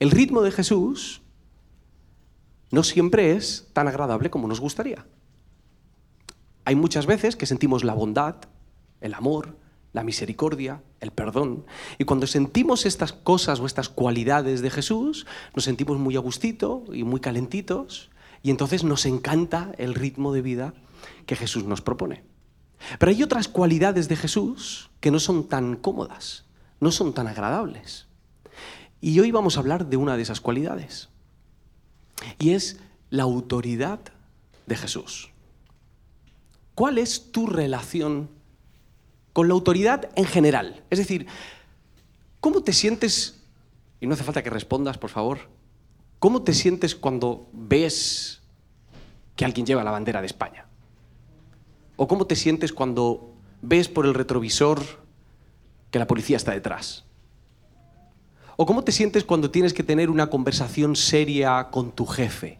El 0.00 0.10
ritmo 0.10 0.40
de 0.40 0.50
Jesús 0.50 1.20
no 2.70 2.82
siempre 2.82 3.32
es 3.36 3.68
tan 3.74 3.86
agradable 3.86 4.30
como 4.30 4.48
nos 4.48 4.58
gustaría. 4.58 5.06
Hay 6.64 6.74
muchas 6.74 7.04
veces 7.04 7.36
que 7.36 7.44
sentimos 7.44 7.84
la 7.84 7.92
bondad, 7.92 8.36
el 9.02 9.12
amor, 9.12 9.58
la 9.92 10.02
misericordia, 10.02 10.82
el 11.00 11.10
perdón. 11.10 11.66
Y 11.98 12.04
cuando 12.04 12.26
sentimos 12.26 12.86
estas 12.86 13.12
cosas 13.12 13.60
o 13.60 13.66
estas 13.66 13.90
cualidades 13.90 14.62
de 14.62 14.70
Jesús, 14.70 15.26
nos 15.54 15.64
sentimos 15.64 15.98
muy 15.98 16.16
a 16.16 16.20
gustito 16.20 16.84
y 16.92 17.04
muy 17.04 17.20
calentitos, 17.20 18.10
y 18.42 18.50
entonces 18.50 18.84
nos 18.84 19.04
encanta 19.04 19.72
el 19.76 19.94
ritmo 19.94 20.32
de 20.32 20.40
vida 20.40 20.72
que 21.26 21.36
Jesús 21.36 21.64
nos 21.64 21.82
propone. 21.82 22.24
Pero 22.98 23.10
hay 23.10 23.22
otras 23.22 23.48
cualidades 23.48 24.08
de 24.08 24.16
Jesús 24.16 24.90
que 25.00 25.10
no 25.10 25.20
son 25.20 25.46
tan 25.46 25.76
cómodas, 25.76 26.46
no 26.80 26.90
son 26.90 27.12
tan 27.12 27.26
agradables. 27.26 28.06
Y 29.00 29.18
hoy 29.20 29.30
vamos 29.30 29.56
a 29.56 29.60
hablar 29.60 29.86
de 29.86 29.96
una 29.96 30.16
de 30.16 30.22
esas 30.22 30.40
cualidades. 30.40 31.08
Y 32.38 32.50
es 32.50 32.78
la 33.08 33.22
autoridad 33.22 34.00
de 34.66 34.76
Jesús. 34.76 35.30
¿Cuál 36.74 36.98
es 36.98 37.32
tu 37.32 37.46
relación 37.46 38.30
con 39.32 39.48
la 39.48 39.54
autoridad 39.54 40.10
en 40.16 40.24
general? 40.24 40.84
Es 40.90 40.98
decir, 40.98 41.26
¿cómo 42.40 42.62
te 42.62 42.72
sientes, 42.72 43.40
y 44.00 44.06
no 44.06 44.14
hace 44.14 44.24
falta 44.24 44.42
que 44.42 44.50
respondas, 44.50 44.98
por 44.98 45.10
favor, 45.10 45.48
¿cómo 46.18 46.42
te 46.42 46.52
sientes 46.52 46.94
cuando 46.94 47.48
ves 47.52 48.40
que 49.36 49.44
alguien 49.44 49.66
lleva 49.66 49.84
la 49.84 49.90
bandera 49.90 50.20
de 50.20 50.26
España? 50.26 50.66
¿O 51.96 52.06
cómo 52.06 52.26
te 52.26 52.36
sientes 52.36 52.72
cuando 52.72 53.34
ves 53.62 53.88
por 53.88 54.06
el 54.06 54.14
retrovisor 54.14 54.80
que 55.90 55.98
la 55.98 56.06
policía 56.06 56.36
está 56.36 56.52
detrás? 56.52 57.04
¿O 58.62 58.66
cómo 58.66 58.84
te 58.84 58.92
sientes 58.92 59.24
cuando 59.24 59.50
tienes 59.50 59.72
que 59.72 59.82
tener 59.82 60.10
una 60.10 60.28
conversación 60.28 60.94
seria 60.94 61.68
con 61.70 61.92
tu 61.92 62.04
jefe? 62.04 62.58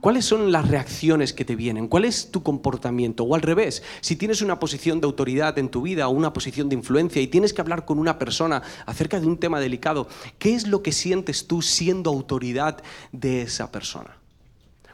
¿Cuáles 0.00 0.24
son 0.24 0.50
las 0.50 0.66
reacciones 0.66 1.32
que 1.32 1.44
te 1.44 1.54
vienen? 1.54 1.86
¿Cuál 1.86 2.04
es 2.04 2.32
tu 2.32 2.42
comportamiento? 2.42 3.22
O 3.22 3.36
al 3.36 3.42
revés, 3.42 3.84
si 4.00 4.16
tienes 4.16 4.42
una 4.42 4.58
posición 4.58 5.00
de 5.00 5.06
autoridad 5.06 5.56
en 5.60 5.68
tu 5.68 5.82
vida 5.82 6.08
o 6.08 6.10
una 6.10 6.32
posición 6.32 6.68
de 6.68 6.74
influencia 6.74 7.22
y 7.22 7.28
tienes 7.28 7.52
que 7.52 7.60
hablar 7.60 7.84
con 7.84 8.00
una 8.00 8.18
persona 8.18 8.64
acerca 8.84 9.20
de 9.20 9.28
un 9.28 9.38
tema 9.38 9.60
delicado, 9.60 10.08
¿qué 10.40 10.56
es 10.56 10.66
lo 10.66 10.82
que 10.82 10.90
sientes 10.90 11.46
tú 11.46 11.62
siendo 11.62 12.10
autoridad 12.10 12.82
de 13.12 13.42
esa 13.42 13.70
persona? 13.70 14.18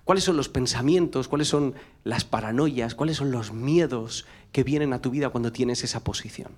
¿Cuáles 0.04 0.24
son 0.24 0.36
los 0.36 0.50
pensamientos? 0.50 1.26
¿Cuáles 1.26 1.48
son 1.48 1.72
las 2.04 2.24
paranoias? 2.24 2.94
¿Cuáles 2.94 3.16
son 3.16 3.30
los 3.30 3.54
miedos 3.54 4.26
que 4.52 4.62
vienen 4.62 4.92
a 4.92 5.00
tu 5.00 5.08
vida 5.08 5.30
cuando 5.30 5.52
tienes 5.52 5.84
esa 5.84 6.04
posición? 6.04 6.52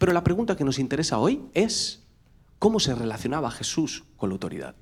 Pero 0.00 0.14
la 0.14 0.24
pregunta 0.24 0.56
que 0.56 0.64
nos 0.64 0.78
interesa 0.78 1.18
hoy 1.18 1.42
es, 1.52 1.99
¿cómo 2.60 2.78
se 2.78 2.94
relacionaba 2.94 3.50
Jesús 3.50 4.04
con 4.16 4.28
la 4.28 4.34
autoridad? 4.34 4.76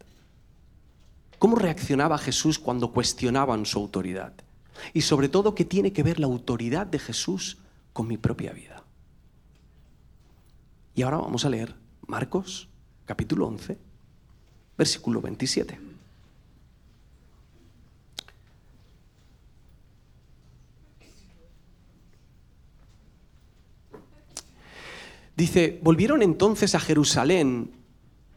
¿Cómo 1.38 1.56
reaccionaba 1.56 2.18
Jesús 2.18 2.58
cuando 2.58 2.92
cuestionaban 2.92 3.64
su 3.64 3.78
autoridad? 3.78 4.34
Y 4.92 5.00
sobre 5.00 5.30
todo, 5.30 5.54
¿qué 5.54 5.64
tiene 5.64 5.92
que 5.92 6.02
ver 6.02 6.20
la 6.20 6.26
autoridad 6.26 6.86
de 6.86 6.98
Jesús 6.98 7.58
con 7.94 8.08
mi 8.08 8.18
propia 8.18 8.52
vida? 8.52 8.84
Y 10.94 11.02
ahora 11.02 11.18
vamos 11.18 11.44
a 11.44 11.48
leer 11.48 11.74
Marcos 12.06 12.68
capítulo 13.06 13.46
11, 13.46 13.78
versículo 14.76 15.22
27. 15.22 15.88
Dice, 25.39 25.78
volvieron 25.84 26.25
entonces 26.25 26.75
a 26.75 26.81
Jerusalén 26.81 27.70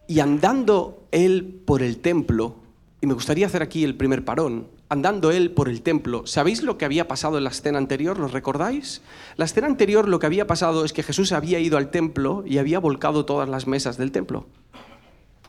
y 0.07 0.19
andando 0.19 1.07
él 1.09 1.59
por 1.65 1.81
el 1.81 1.97
templo, 1.97 2.57
y 3.01 3.07
me 3.07 3.15
gustaría 3.15 3.47
hacer 3.47 3.63
aquí 3.63 3.83
el 3.83 3.97
primer 3.97 4.23
parón, 4.23 4.67
andando 4.87 5.31
él 5.31 5.49
por 5.49 5.67
el 5.67 5.81
templo, 5.81 6.27
¿sabéis 6.27 6.61
lo 6.61 6.77
que 6.77 6.85
había 6.85 7.07
pasado 7.07 7.39
en 7.39 7.45
la 7.45 7.49
escena 7.49 7.79
anterior? 7.79 8.19
¿Lo 8.19 8.27
recordáis? 8.27 9.01
La 9.35 9.45
escena 9.45 9.65
anterior 9.65 10.07
lo 10.07 10.19
que 10.19 10.27
había 10.27 10.45
pasado 10.45 10.85
es 10.85 10.93
que 10.93 11.01
Jesús 11.01 11.31
había 11.31 11.57
ido 11.57 11.79
al 11.79 11.89
templo 11.89 12.43
y 12.45 12.59
había 12.59 12.77
volcado 12.77 13.25
todas 13.25 13.49
las 13.49 13.65
mesas 13.65 13.97
del 13.97 14.11
templo. 14.11 14.45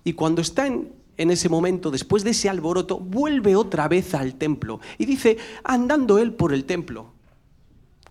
Y 0.04 0.14
cuando 0.14 0.40
está 0.40 0.66
en, 0.66 0.94
en 1.18 1.30
ese 1.30 1.50
momento, 1.50 1.90
después 1.90 2.24
de 2.24 2.30
ese 2.30 2.48
alboroto, 2.48 2.98
vuelve 2.98 3.56
otra 3.56 3.88
vez 3.88 4.14
al 4.14 4.36
templo 4.36 4.80
y 4.96 5.04
dice, 5.04 5.36
andando 5.64 6.16
él 6.16 6.32
por 6.32 6.54
el 6.54 6.64
templo, 6.64 7.12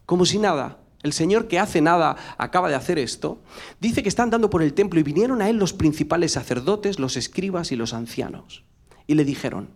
como 0.05 0.27
si 0.27 0.37
nada. 0.37 0.80
El 1.03 1.13
Señor 1.13 1.47
que 1.47 1.59
hace 1.59 1.81
nada 1.81 2.15
acaba 2.37 2.69
de 2.69 2.75
hacer 2.75 2.99
esto, 2.99 3.41
dice 3.79 4.03
que 4.03 4.09
está 4.09 4.23
andando 4.23 4.49
por 4.49 4.61
el 4.61 4.73
templo 4.73 4.99
y 4.99 5.03
vinieron 5.03 5.41
a 5.41 5.49
él 5.49 5.57
los 5.57 5.73
principales 5.73 6.33
sacerdotes, 6.33 6.99
los 6.99 7.17
escribas 7.17 7.71
y 7.71 7.75
los 7.75 7.93
ancianos. 7.93 8.63
Y 9.07 9.15
le 9.15 9.25
dijeron, 9.25 9.69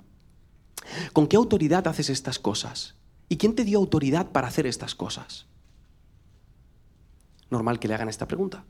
¿con 1.13 1.27
qué 1.27 1.35
autoridad 1.35 1.87
haces 1.87 2.09
estas 2.09 2.37
cosas? 2.37 2.95
¿Y 3.27 3.37
quién 3.37 3.55
te 3.55 3.63
dio 3.63 3.79
autoridad 3.79 4.31
para 4.31 4.47
hacer 4.47 4.67
estas 4.67 4.93
cosas? 4.93 5.47
Normal 7.49 7.79
que 7.79 7.87
le 7.87 7.95
hagan 7.95 8.09
esta 8.09 8.27
pregunta. 8.27 8.63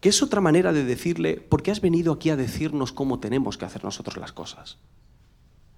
Que 0.00 0.08
es 0.08 0.22
otra 0.22 0.40
manera 0.40 0.72
de 0.72 0.84
decirle, 0.84 1.36
¿por 1.36 1.62
qué 1.62 1.70
has 1.70 1.82
venido 1.82 2.14
aquí 2.14 2.30
a 2.30 2.36
decirnos 2.36 2.92
cómo 2.92 3.20
tenemos 3.20 3.58
que 3.58 3.66
hacer 3.66 3.84
nosotros 3.84 4.16
las 4.16 4.32
cosas? 4.32 4.78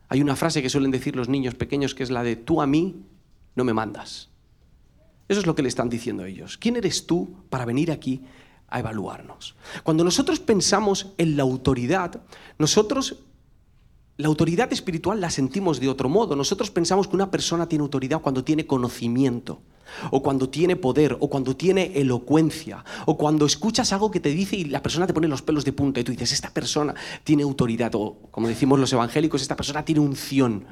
Hay 0.09 0.20
una 0.20 0.37
frase 0.37 0.62
que 0.62 0.69
suelen 0.69 0.93
decir 0.93 1.16
los 1.16 1.28
niños 1.28 1.54
pequeños 1.56 1.97
que 1.97 2.04
es 2.04 2.10
la 2.10 2.22
de, 2.22 2.37
tú 2.37 2.62
a 2.62 2.69
mí 2.69 3.04
no 3.56 3.64
me 3.64 3.72
mandas. 3.72 4.31
Eso 5.32 5.41
es 5.41 5.47
lo 5.47 5.54
que 5.54 5.62
le 5.62 5.70
están 5.70 5.88
diciendo 5.88 6.26
ellos. 6.26 6.59
¿Quién 6.59 6.76
eres 6.76 7.06
tú 7.06 7.37
para 7.48 7.65
venir 7.65 7.91
aquí 7.91 8.20
a 8.69 8.81
evaluarnos? 8.81 9.56
Cuando 9.82 10.04
nosotros 10.04 10.41
pensamos 10.41 11.15
en 11.16 11.38
la 11.38 11.43
autoridad, 11.43 12.20
nosotros 12.59 13.16
la 14.19 14.28
autoridad 14.28 14.70
espiritual 14.75 15.22
la 15.22 15.31
sentimos 15.31 15.81
de 15.81 15.88
otro 15.88 16.10
modo. 16.10 16.37
Nosotros 16.37 16.70
pensamos 16.70 17.09
que 17.09 17.16
una 17.16 17.31
persona 17.31 17.66
tiene 17.66 17.81
autoridad 17.81 18.20
cuando 18.20 18.44
tiene 18.44 18.66
conocimiento, 18.66 19.62
o 20.10 20.22
cuando 20.22 20.50
tiene 20.50 20.76
poder, 20.76 21.16
o 21.19 21.31
cuando 21.31 21.56
tiene 21.56 21.93
elocuencia, 21.94 22.84
o 23.06 23.16
cuando 23.16 23.47
escuchas 23.47 23.91
algo 23.94 24.10
que 24.10 24.20
te 24.20 24.28
dice 24.28 24.56
y 24.56 24.64
la 24.64 24.82
persona 24.82 25.06
te 25.06 25.14
pone 25.14 25.28
los 25.28 25.41
pelos 25.41 25.64
de 25.64 25.72
punta 25.72 26.00
y 26.00 26.04
tú 26.04 26.12
dices, 26.12 26.31
esta 26.32 26.50
persona 26.50 26.94
tiene 27.25 27.43
autoridad, 27.43 27.94
o 27.94 28.19
como 28.31 28.49
decimos 28.49 28.78
los 28.78 28.93
evangélicos, 28.93 29.41
esta 29.41 29.56
persona 29.56 29.82
tiene 29.82 30.03
unción 30.03 30.66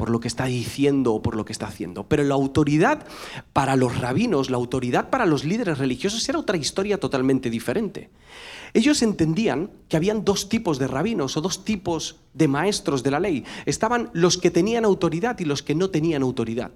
por 0.00 0.08
lo 0.08 0.18
que 0.18 0.28
está 0.28 0.46
diciendo 0.46 1.12
o 1.12 1.20
por 1.20 1.36
lo 1.36 1.44
que 1.44 1.52
está 1.52 1.66
haciendo. 1.66 2.08
Pero 2.08 2.24
la 2.24 2.34
autoridad 2.34 3.06
para 3.52 3.76
los 3.76 3.98
rabinos, 4.00 4.48
la 4.48 4.56
autoridad 4.56 5.10
para 5.10 5.26
los 5.26 5.44
líderes 5.44 5.76
religiosos 5.76 6.26
era 6.26 6.38
otra 6.38 6.56
historia 6.56 6.98
totalmente 6.98 7.50
diferente. 7.50 8.08
Ellos 8.72 9.02
entendían 9.02 9.70
que 9.90 9.98
habían 9.98 10.24
dos 10.24 10.48
tipos 10.48 10.78
de 10.78 10.86
rabinos 10.86 11.36
o 11.36 11.42
dos 11.42 11.66
tipos 11.66 12.16
de 12.32 12.48
maestros 12.48 13.02
de 13.02 13.10
la 13.10 13.20
ley. 13.20 13.44
Estaban 13.66 14.08
los 14.14 14.38
que 14.38 14.50
tenían 14.50 14.86
autoridad 14.86 15.38
y 15.38 15.44
los 15.44 15.62
que 15.62 15.74
no 15.74 15.90
tenían 15.90 16.22
autoridad. 16.22 16.70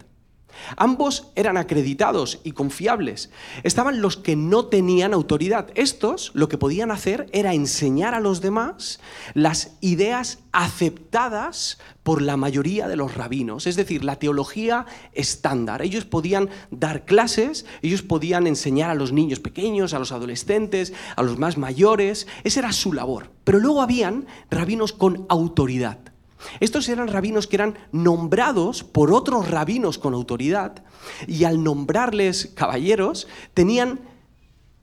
Ambos 0.77 1.29
eran 1.35 1.57
acreditados 1.57 2.41
y 2.45 2.53
confiables. 2.53 3.31
Estaban 3.63 4.01
los 4.01 4.17
que 4.17 4.37
no 4.37 4.67
tenían 4.67 5.15
autoridad. 5.15 5.69
Estos 5.75 6.31
lo 6.35 6.49
que 6.49 6.59
podían 6.59 6.91
hacer 6.91 7.27
era 7.33 7.55
enseñar 7.55 8.15
a 8.15 8.21
los 8.21 8.41
demás 8.41 9.01
las 9.35 9.77
ideas 9.81 10.39
aceptadas 10.53 11.79
por 12.03 12.23
la 12.23 12.37
mayoría 12.37 12.87
de 12.87 12.97
los 12.97 13.15
rabinos, 13.15 13.67
es 13.67 13.77
decir, 13.77 14.05
la 14.05 14.19
teología 14.19 14.87
estándar. 15.13 15.83
Ellos 15.83 16.05
podían 16.05 16.51
dar 16.71 17.05
clases, 17.05 17.67
ellos 17.83 18.03
podían 18.03 18.47
enseñar 18.47 18.91
a 18.91 18.95
los 18.95 19.13
niños 19.13 19.41
pequeños, 19.41 19.95
a 19.95 19.99
los 19.99 20.13
adolescentes, 20.13 20.93
a 21.17 21.23
los 21.23 21.39
más 21.39 21.59
mayores. 21.59 22.27
Esa 22.45 22.61
era 22.61 22.73
su 22.73 22.93
labor. 22.93 23.31
Pero 23.45 23.59
luego 23.59 23.83
habían 23.83 24.27
rabinos 24.51 24.93
con 24.93 25.27
autoridad. 25.29 26.14
Estos 26.61 26.89
eran 26.89 27.09
rabinos 27.09 27.47
que 27.47 27.57
eran 27.57 27.79
nombrados 27.93 28.85
por 28.85 29.13
otros 29.13 29.51
rabinos 29.51 29.99
con 29.99 30.15
autoridad 30.15 30.85
y 31.27 31.45
al 31.45 31.63
nombrarles 31.63 32.53
caballeros 32.55 33.27
tenían 33.55 34.01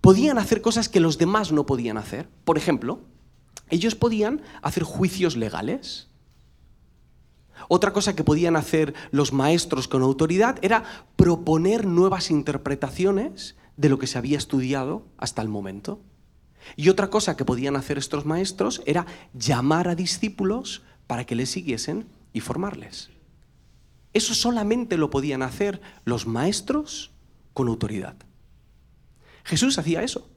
podían 0.01 0.39
hacer 0.39 0.61
cosas 0.61 0.89
que 0.89 0.99
los 0.99 1.17
demás 1.17 1.51
no 1.51 1.65
podían 1.65 1.97
hacer. 1.97 2.27
Por 2.43 2.57
ejemplo, 2.57 3.01
ellos 3.69 3.95
podían 3.95 4.41
hacer 4.61 4.83
juicios 4.83 5.37
legales. 5.37 6.09
Otra 7.69 7.93
cosa 7.93 8.15
que 8.15 8.23
podían 8.23 8.55
hacer 8.55 8.95
los 9.11 9.31
maestros 9.31 9.87
con 9.87 10.01
autoridad 10.01 10.57
era 10.63 10.83
proponer 11.15 11.85
nuevas 11.85 12.31
interpretaciones 12.31 13.55
de 13.77 13.89
lo 13.89 13.99
que 13.99 14.07
se 14.07 14.17
había 14.17 14.37
estudiado 14.37 15.05
hasta 15.17 15.41
el 15.41 15.47
momento. 15.47 16.01
Y 16.75 16.89
otra 16.89 17.09
cosa 17.09 17.37
que 17.37 17.45
podían 17.45 17.75
hacer 17.75 17.97
estos 17.97 18.25
maestros 18.25 18.81
era 18.85 19.05
llamar 19.33 19.87
a 19.87 19.95
discípulos 19.95 20.83
para 21.11 21.25
que 21.25 21.35
les 21.35 21.49
siguiesen 21.49 22.07
y 22.31 22.39
formarles. 22.39 23.09
Eso 24.13 24.33
solamente 24.33 24.95
lo 24.95 25.09
podían 25.09 25.41
hacer 25.41 25.81
los 26.05 26.25
maestros 26.25 27.11
con 27.51 27.67
autoridad. 27.67 28.15
Jesús 29.43 29.77
hacía 29.77 30.03
eso. 30.03 30.29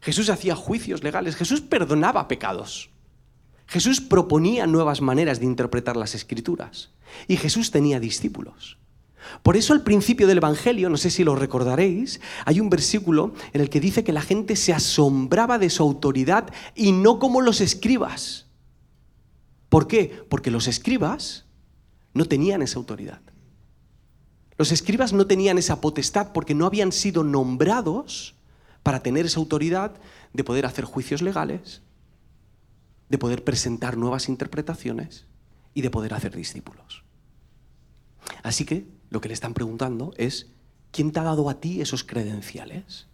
Jesús 0.00 0.30
hacía 0.30 0.56
juicios 0.56 1.04
legales, 1.04 1.36
Jesús 1.36 1.60
perdonaba 1.60 2.26
pecados. 2.26 2.90
Jesús 3.68 4.00
proponía 4.00 4.66
nuevas 4.66 5.00
maneras 5.00 5.38
de 5.38 5.46
interpretar 5.46 5.96
las 5.96 6.16
escrituras 6.16 6.90
y 7.28 7.36
Jesús 7.36 7.70
tenía 7.70 8.00
discípulos. 8.00 8.78
Por 9.44 9.56
eso 9.56 9.74
al 9.74 9.84
principio 9.84 10.26
del 10.26 10.38
Evangelio, 10.38 10.90
no 10.90 10.96
sé 10.96 11.08
si 11.08 11.22
lo 11.22 11.36
recordaréis, 11.36 12.20
hay 12.46 12.58
un 12.58 12.68
versículo 12.68 13.32
en 13.52 13.60
el 13.60 13.70
que 13.70 13.78
dice 13.78 14.02
que 14.02 14.12
la 14.12 14.22
gente 14.22 14.56
se 14.56 14.72
asombraba 14.72 15.56
de 15.60 15.70
su 15.70 15.84
autoridad 15.84 16.52
y 16.74 16.90
no 16.90 17.20
como 17.20 17.42
los 17.42 17.60
escribas. 17.60 18.45
¿Por 19.68 19.88
qué? 19.88 20.24
Porque 20.28 20.50
los 20.50 20.68
escribas 20.68 21.44
no 22.14 22.24
tenían 22.24 22.62
esa 22.62 22.78
autoridad. 22.78 23.20
Los 24.58 24.72
escribas 24.72 25.12
no 25.12 25.26
tenían 25.26 25.58
esa 25.58 25.80
potestad 25.80 26.32
porque 26.32 26.54
no 26.54 26.66
habían 26.66 26.92
sido 26.92 27.24
nombrados 27.24 28.34
para 28.82 29.02
tener 29.02 29.26
esa 29.26 29.40
autoridad 29.40 29.96
de 30.32 30.44
poder 30.44 30.64
hacer 30.64 30.84
juicios 30.84 31.20
legales, 31.20 31.82
de 33.08 33.18
poder 33.18 33.44
presentar 33.44 33.96
nuevas 33.96 34.28
interpretaciones 34.28 35.26
y 35.74 35.82
de 35.82 35.90
poder 35.90 36.14
hacer 36.14 36.34
discípulos. 36.34 37.02
Así 38.42 38.64
que 38.64 38.86
lo 39.10 39.20
que 39.20 39.28
le 39.28 39.34
están 39.34 39.54
preguntando 39.54 40.14
es, 40.16 40.48
¿quién 40.90 41.12
te 41.12 41.20
ha 41.20 41.24
dado 41.24 41.50
a 41.50 41.60
ti 41.60 41.80
esos 41.80 42.04
credenciales? 42.04 43.06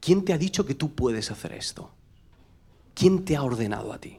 ¿Quién 0.00 0.24
te 0.24 0.34
ha 0.34 0.38
dicho 0.38 0.66
que 0.66 0.74
tú 0.74 0.94
puedes 0.94 1.30
hacer 1.30 1.52
esto? 1.54 1.90
¿Quién 2.94 3.24
te 3.24 3.36
ha 3.36 3.42
ordenado 3.42 3.92
a 3.92 3.98
ti? 3.98 4.18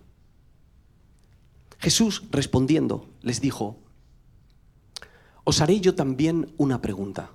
Jesús 1.80 2.24
respondiendo 2.32 3.08
les 3.22 3.42
dijo, 3.42 3.80
os 5.44 5.62
haré 5.62 5.80
yo 5.80 5.96
también 5.96 6.54
una 6.58 6.82
pregunta. 6.82 7.32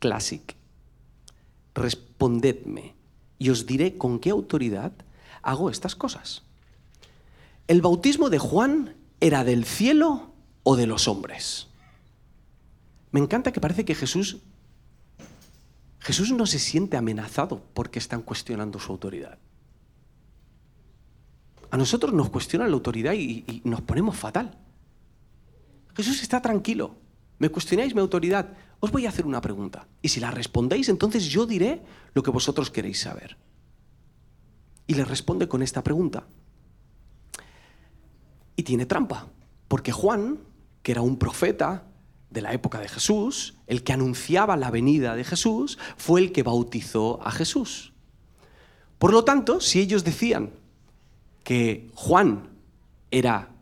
Clásic. 0.00 0.56
Respondedme 1.74 2.94
y 3.38 3.50
os 3.50 3.66
diré 3.66 3.96
con 3.96 4.18
qué 4.18 4.30
autoridad 4.30 4.92
hago 5.42 5.70
estas 5.70 5.94
cosas. 5.94 6.42
¿El 7.68 7.80
bautismo 7.80 8.30
de 8.30 8.38
Juan 8.38 8.96
era 9.20 9.44
del 9.44 9.64
cielo 9.64 10.32
o 10.64 10.74
de 10.74 10.88
los 10.88 11.06
hombres? 11.06 11.68
Me 13.12 13.20
encanta 13.20 13.52
que 13.52 13.60
parece 13.60 13.84
que 13.84 13.94
Jesús 13.94 14.38
Jesús 16.00 16.32
no 16.32 16.46
se 16.46 16.58
siente 16.58 16.96
amenazado 16.96 17.62
porque 17.74 17.98
están 17.98 18.22
cuestionando 18.22 18.80
su 18.80 18.92
autoridad. 18.92 19.38
A 21.70 21.76
nosotros 21.76 22.12
nos 22.12 22.30
cuestionan 22.30 22.70
la 22.70 22.74
autoridad 22.74 23.12
y, 23.12 23.44
y 23.46 23.62
nos 23.64 23.82
ponemos 23.82 24.16
fatal. 24.16 24.58
Jesús 25.94 26.22
está 26.22 26.40
tranquilo. 26.40 26.96
Me 27.38 27.48
cuestionáis 27.48 27.94
mi 27.94 28.00
autoridad. 28.00 28.48
Os 28.80 28.90
voy 28.90 29.06
a 29.06 29.08
hacer 29.08 29.26
una 29.26 29.40
pregunta. 29.40 29.86
Y 30.02 30.08
si 30.08 30.20
la 30.20 30.30
respondéis, 30.30 30.88
entonces 30.88 31.26
yo 31.26 31.46
diré 31.46 31.82
lo 32.14 32.22
que 32.22 32.30
vosotros 32.30 32.70
queréis 32.70 33.00
saber. 33.00 33.36
Y 34.86 34.94
le 34.94 35.04
responde 35.04 35.48
con 35.48 35.62
esta 35.62 35.82
pregunta. 35.82 36.26
Y 38.56 38.62
tiene 38.62 38.86
trampa, 38.86 39.28
porque 39.68 39.92
Juan, 39.92 40.38
que 40.82 40.92
era 40.92 41.02
un 41.02 41.18
profeta 41.18 41.84
de 42.30 42.42
la 42.42 42.52
época 42.52 42.80
de 42.80 42.88
Jesús, 42.88 43.56
el 43.66 43.82
que 43.82 43.92
anunciaba 43.92 44.56
la 44.56 44.70
venida 44.70 45.14
de 45.14 45.24
Jesús, 45.24 45.78
fue 45.96 46.20
el 46.20 46.32
que 46.32 46.42
bautizó 46.42 47.20
a 47.22 47.30
Jesús. 47.30 47.92
Por 48.98 49.12
lo 49.12 49.24
tanto, 49.24 49.60
si 49.60 49.80
ellos 49.80 50.04
decían 50.04 50.50
que 51.48 51.90
Juan 51.94 52.50
era 53.10 53.54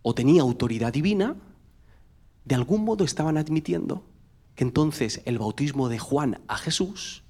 o 0.00 0.14
tenía 0.14 0.40
autoridad 0.40 0.94
divina, 0.94 1.36
de 2.46 2.54
algún 2.54 2.86
modo 2.86 3.04
estaban 3.04 3.36
admitiendo 3.36 4.02
que 4.54 4.64
entonces 4.64 5.20
el 5.26 5.38
bautismo 5.38 5.90
de 5.90 5.98
Juan 5.98 6.40
a 6.48 6.56
Jesús 6.56 7.24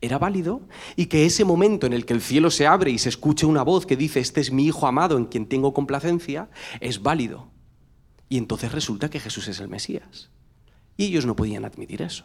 era 0.00 0.16
válido 0.16 0.62
y 0.96 1.04
que 1.04 1.26
ese 1.26 1.44
momento 1.44 1.86
en 1.86 1.92
el 1.92 2.06
que 2.06 2.14
el 2.14 2.22
cielo 2.22 2.50
se 2.50 2.66
abre 2.66 2.92
y 2.92 2.98
se 2.98 3.10
escuche 3.10 3.44
una 3.44 3.62
voz 3.62 3.84
que 3.84 3.94
dice, 3.94 4.20
este 4.20 4.40
es 4.40 4.52
mi 4.52 4.64
Hijo 4.64 4.86
amado 4.86 5.18
en 5.18 5.26
quien 5.26 5.44
tengo 5.44 5.74
complacencia, 5.74 6.48
es 6.80 7.02
válido. 7.02 7.50
Y 8.30 8.38
entonces 8.38 8.72
resulta 8.72 9.10
que 9.10 9.20
Jesús 9.20 9.48
es 9.48 9.60
el 9.60 9.68
Mesías. 9.68 10.30
Y 10.96 11.04
ellos 11.08 11.26
no 11.26 11.36
podían 11.36 11.66
admitir 11.66 12.00
eso. 12.00 12.24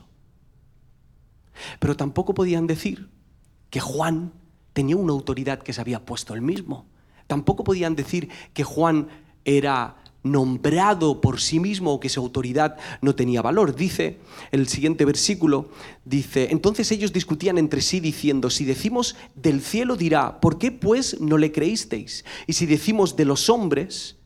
Pero 1.80 1.98
tampoco 1.98 2.34
podían 2.34 2.68
decir 2.68 3.10
que 3.70 3.82
Juan 3.82 4.32
tenía 4.72 4.96
una 4.96 5.12
autoridad 5.12 5.60
que 5.60 5.74
se 5.74 5.82
había 5.82 6.06
puesto 6.06 6.34
él 6.34 6.42
mismo. 6.42 6.88
Tampoco 7.28 7.64
podían 7.64 7.96
decir 7.96 8.30
que 8.54 8.64
Juan 8.64 9.08
era 9.46 9.98
nombrado 10.24 11.22
por 11.22 11.40
sí 11.40 11.60
mismo 11.60 11.94
o 11.94 12.00
que 12.00 12.10
su 12.10 12.20
autoridad 12.20 12.78
no 13.02 13.16
tenía 13.16 13.42
valor. 13.42 13.76
Dice 13.76 14.20
el 14.52 14.68
siguiente 14.68 15.06
versículo, 15.06 15.70
dice, 16.06 16.50
entonces 16.52 16.92
ellos 16.92 17.14
discutían 17.14 17.58
entre 17.58 17.82
sí 17.82 18.00
diciendo, 18.00 18.50
si 18.50 18.66
decimos 18.66 19.16
del 19.36 19.62
cielo 19.62 19.96
dirá, 19.96 20.40
¿por 20.40 20.58
qué 20.58 20.72
pues 20.72 21.20
no 21.22 21.38
le 21.38 21.52
creísteis? 21.52 22.26
Y 22.46 22.54
si 22.54 22.66
decimos 22.66 23.16
de 23.16 23.26
los 23.26 23.50
hombres, 23.50 24.18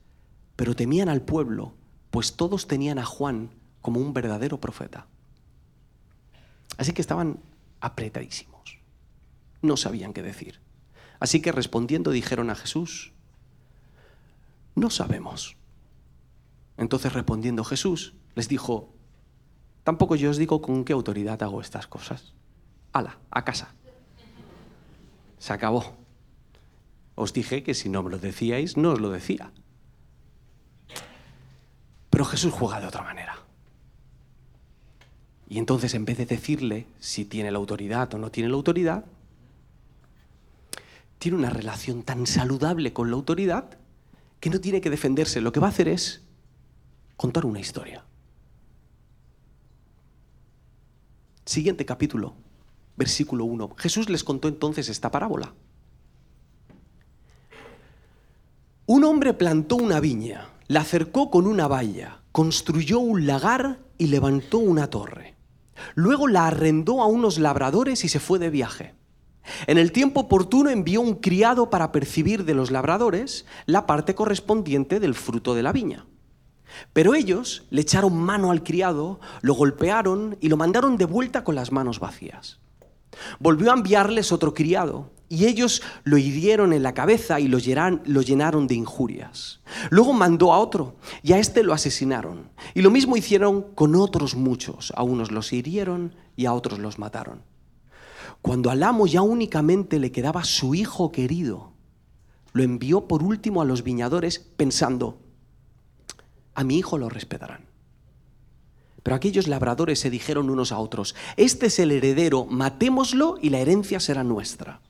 pero 0.56 0.76
temían 0.76 1.10
al 1.10 1.22
pueblo, 1.22 1.74
pues 2.10 2.34
todos 2.34 2.68
tenían 2.68 3.00
a 3.00 3.06
Juan 3.06 3.52
como 3.82 4.00
un 4.00 4.14
verdadero 4.14 4.60
profeta. 4.60 5.08
Así 6.78 6.94
que 6.94 7.02
estaban 7.02 7.40
apretadísimos, 7.80 8.80
no 9.62 9.78
sabían 9.78 10.14
qué 10.14 10.22
decir. 10.22 10.60
Así 11.22 11.40
que 11.40 11.52
respondiendo 11.52 12.10
dijeron 12.10 12.50
a 12.50 12.56
Jesús, 12.56 13.14
no 14.74 14.90
sabemos. 14.90 15.56
Entonces 16.78 17.14
respondiendo 17.14 17.64
Jesús, 17.64 18.16
les 18.34 18.50
dijo, 18.50 18.92
tampoco 19.84 20.16
yo 20.16 20.32
os 20.32 20.38
digo 20.38 20.64
con 20.64 20.84
qué 20.84 20.94
autoridad 20.94 21.44
hago 21.44 21.62
estas 21.62 21.86
cosas. 21.86 22.34
Ala, 22.92 23.20
a 23.30 23.46
casa. 23.46 23.76
Se 25.38 25.54
acabó. 25.54 25.96
Os 27.14 27.34
dije 27.34 27.62
que 27.62 27.76
si 27.76 27.88
no 27.88 28.02
me 28.02 28.10
lo 28.10 28.18
decíais, 28.18 28.76
no 28.76 28.94
os 28.94 29.00
lo 29.00 29.12
decía. 29.12 29.52
Pero 32.10 32.26
Jesús 32.26 32.52
juega 32.52 32.82
de 32.82 32.88
otra 32.88 33.04
manera. 33.04 33.38
Y 35.48 35.60
entonces 35.60 35.94
en 35.94 36.06
vez 36.06 36.18
de 36.18 36.26
decirle 36.26 36.88
si 37.00 37.26
tiene 37.26 37.52
la 37.52 37.60
autoridad 37.60 38.12
o 38.16 38.18
no 38.18 38.32
tiene 38.32 38.50
la 38.50 38.56
autoridad, 38.56 39.06
tiene 41.22 41.38
una 41.38 41.52
relación 41.52 42.02
tan 42.02 42.26
saludable 42.26 42.94
con 42.94 43.12
la 43.12 43.16
autoridad 43.16 43.78
que 44.40 44.50
no 44.50 44.60
tiene 44.60 44.82
que 44.82 44.90
defenderse. 44.90 45.40
Lo 45.40 45.52
que 45.52 45.60
va 45.60 45.68
a 45.68 45.70
hacer 45.70 45.88
es 45.88 46.24
contar 47.16 47.46
una 47.46 47.60
historia. 47.60 48.04
Siguiente 51.46 51.86
capítulo, 51.86 52.34
versículo 52.98 53.46
1. 53.46 53.76
Jesús 53.78 54.10
les 54.10 54.24
contó 54.24 54.48
entonces 54.48 54.90
esta 54.90 55.12
parábola. 55.12 55.54
Un 58.88 59.04
hombre 59.04 59.36
plantó 59.36 59.76
una 59.76 60.00
viña, 60.00 60.50
la 60.66 60.82
acercó 60.82 61.30
con 61.30 61.46
una 61.46 61.68
valla, 61.68 62.24
construyó 62.32 62.98
un 62.98 63.28
lagar 63.28 63.78
y 64.00 64.08
levantó 64.08 64.58
una 64.58 64.90
torre. 64.90 65.36
Luego 65.94 66.28
la 66.28 66.48
arrendó 66.48 67.04
a 67.04 67.06
unos 67.06 67.38
labradores 67.38 68.04
y 68.06 68.10
se 68.10 68.20
fue 68.20 68.40
de 68.40 68.50
viaje. 68.50 68.96
En 69.68 69.78
el 69.78 69.92
tiempo 69.92 70.22
oportuno 70.22 70.70
envió 70.70 71.02
un 71.02 71.16
criado 71.16 71.70
para 71.70 71.92
percibir 71.92 72.46
de 72.46 72.54
los 72.54 72.72
labradores 72.72 73.46
la 73.66 73.86
parte 73.86 74.16
correspondiente 74.16 75.00
del 75.00 75.16
fruto 75.16 75.56
de 75.56 75.64
la 75.64 75.72
viña. 75.72 76.06
Pero 76.94 77.16
ellos 77.16 77.66
le 77.70 77.82
echaron 77.82 78.18
mano 78.18 78.52
al 78.52 78.64
criado, 78.64 79.20
lo 79.42 79.54
golpearon 79.54 80.38
y 80.40 80.50
lo 80.50 80.58
mandaron 80.58 80.98
de 80.98 81.06
vuelta 81.06 81.44
con 81.44 81.56
las 81.56 81.72
manos 81.72 82.00
vacías. 82.00 82.60
Volvió 83.40 83.72
a 83.72 83.76
enviarles 83.76 84.32
otro 84.32 84.54
criado, 84.54 85.12
y 85.28 85.46
ellos 85.46 85.82
lo 86.04 86.18
hirieron 86.18 86.74
en 86.74 86.84
la 86.84 86.94
cabeza 86.94 87.40
y 87.40 87.48
lo 87.48 87.58
llenaron 87.60 88.68
de 88.68 88.76
injurias. 88.76 89.62
Luego 89.90 90.12
mandó 90.12 90.52
a 90.52 90.60
otro, 90.60 90.96
y 91.24 91.32
a 91.32 91.38
este 91.38 91.64
lo 91.64 91.74
asesinaron. 91.74 92.50
Y 92.74 92.82
lo 92.82 92.92
mismo 92.92 93.16
hicieron 93.16 93.62
con 93.62 93.96
otros 93.96 94.36
muchos. 94.36 94.92
A 94.96 95.04
unos 95.04 95.32
los 95.32 95.54
hirieron 95.54 96.16
y 96.36 96.48
a 96.48 96.54
otros 96.54 96.80
los 96.80 97.00
mataron. 97.00 97.44
Cuando 98.42 98.72
al 98.72 98.84
amo 98.84 99.08
ya 99.08 99.22
únicamente 99.22 100.00
le 100.00 100.12
quedaba 100.12 100.44
su 100.44 100.74
hijo 100.76 101.12
querido, 101.12 101.74
lo 102.54 102.64
envió 102.64 103.08
por 103.08 103.24
último 103.24 103.62
a 103.62 103.66
los 103.66 103.84
viñadores 103.84 104.40
pensando, 104.40 105.20
a 106.54 106.64
mi 106.64 106.78
hijo 106.78 106.98
lo 106.98 107.10
respetarán. 107.10 107.66
Pero 109.04 109.16
aquellos 109.16 109.48
labradores 109.48 110.00
se 110.00 110.10
dijeron 110.10 110.50
unos 110.50 110.72
a 110.72 110.78
otros, 110.78 111.16
este 111.38 111.68
es 111.68 111.80
el 111.80 111.92
heredero, 111.92 112.46
matémoslo 112.46 113.38
y 113.42 113.50
la 113.50 113.60
herencia 113.60 114.00
será 114.00 114.24
nuestra. 114.24 114.82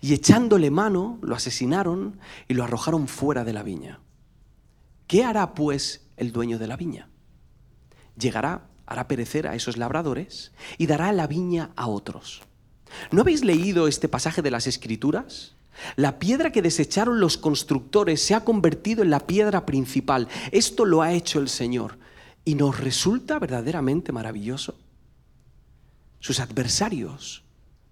Y 0.00 0.12
echándole 0.12 0.70
mano, 0.70 1.18
lo 1.22 1.34
asesinaron 1.34 2.20
y 2.48 2.54
lo 2.54 2.64
arrojaron 2.64 3.08
fuera 3.08 3.44
de 3.44 3.52
la 3.52 3.62
viña. 3.62 4.00
¿Qué 5.06 5.24
hará 5.24 5.54
pues 5.54 6.06
el 6.16 6.32
dueño 6.32 6.58
de 6.58 6.66
la 6.66 6.76
viña? 6.76 7.08
Llegará, 8.16 8.68
hará 8.86 9.08
perecer 9.08 9.48
a 9.48 9.54
esos 9.54 9.76
labradores 9.76 10.52
y 10.78 10.86
dará 10.86 11.10
la 11.12 11.26
viña 11.26 11.70
a 11.74 11.88
otros. 11.88 12.42
¿No 13.10 13.22
habéis 13.22 13.44
leído 13.44 13.88
este 13.88 14.08
pasaje 14.08 14.42
de 14.42 14.50
las 14.50 14.66
Escrituras? 14.66 15.54
La 15.96 16.18
piedra 16.18 16.52
que 16.52 16.62
desecharon 16.62 17.20
los 17.20 17.38
constructores 17.38 18.22
se 18.22 18.34
ha 18.34 18.44
convertido 18.44 19.02
en 19.02 19.10
la 19.10 19.20
piedra 19.20 19.66
principal. 19.66 20.28
Esto 20.52 20.84
lo 20.84 21.02
ha 21.02 21.12
hecho 21.12 21.40
el 21.40 21.48
Señor 21.48 21.98
y 22.44 22.54
nos 22.54 22.80
resulta 22.80 23.38
verdaderamente 23.38 24.12
maravilloso. 24.12 24.78
Sus 26.18 26.40
adversarios 26.40 27.44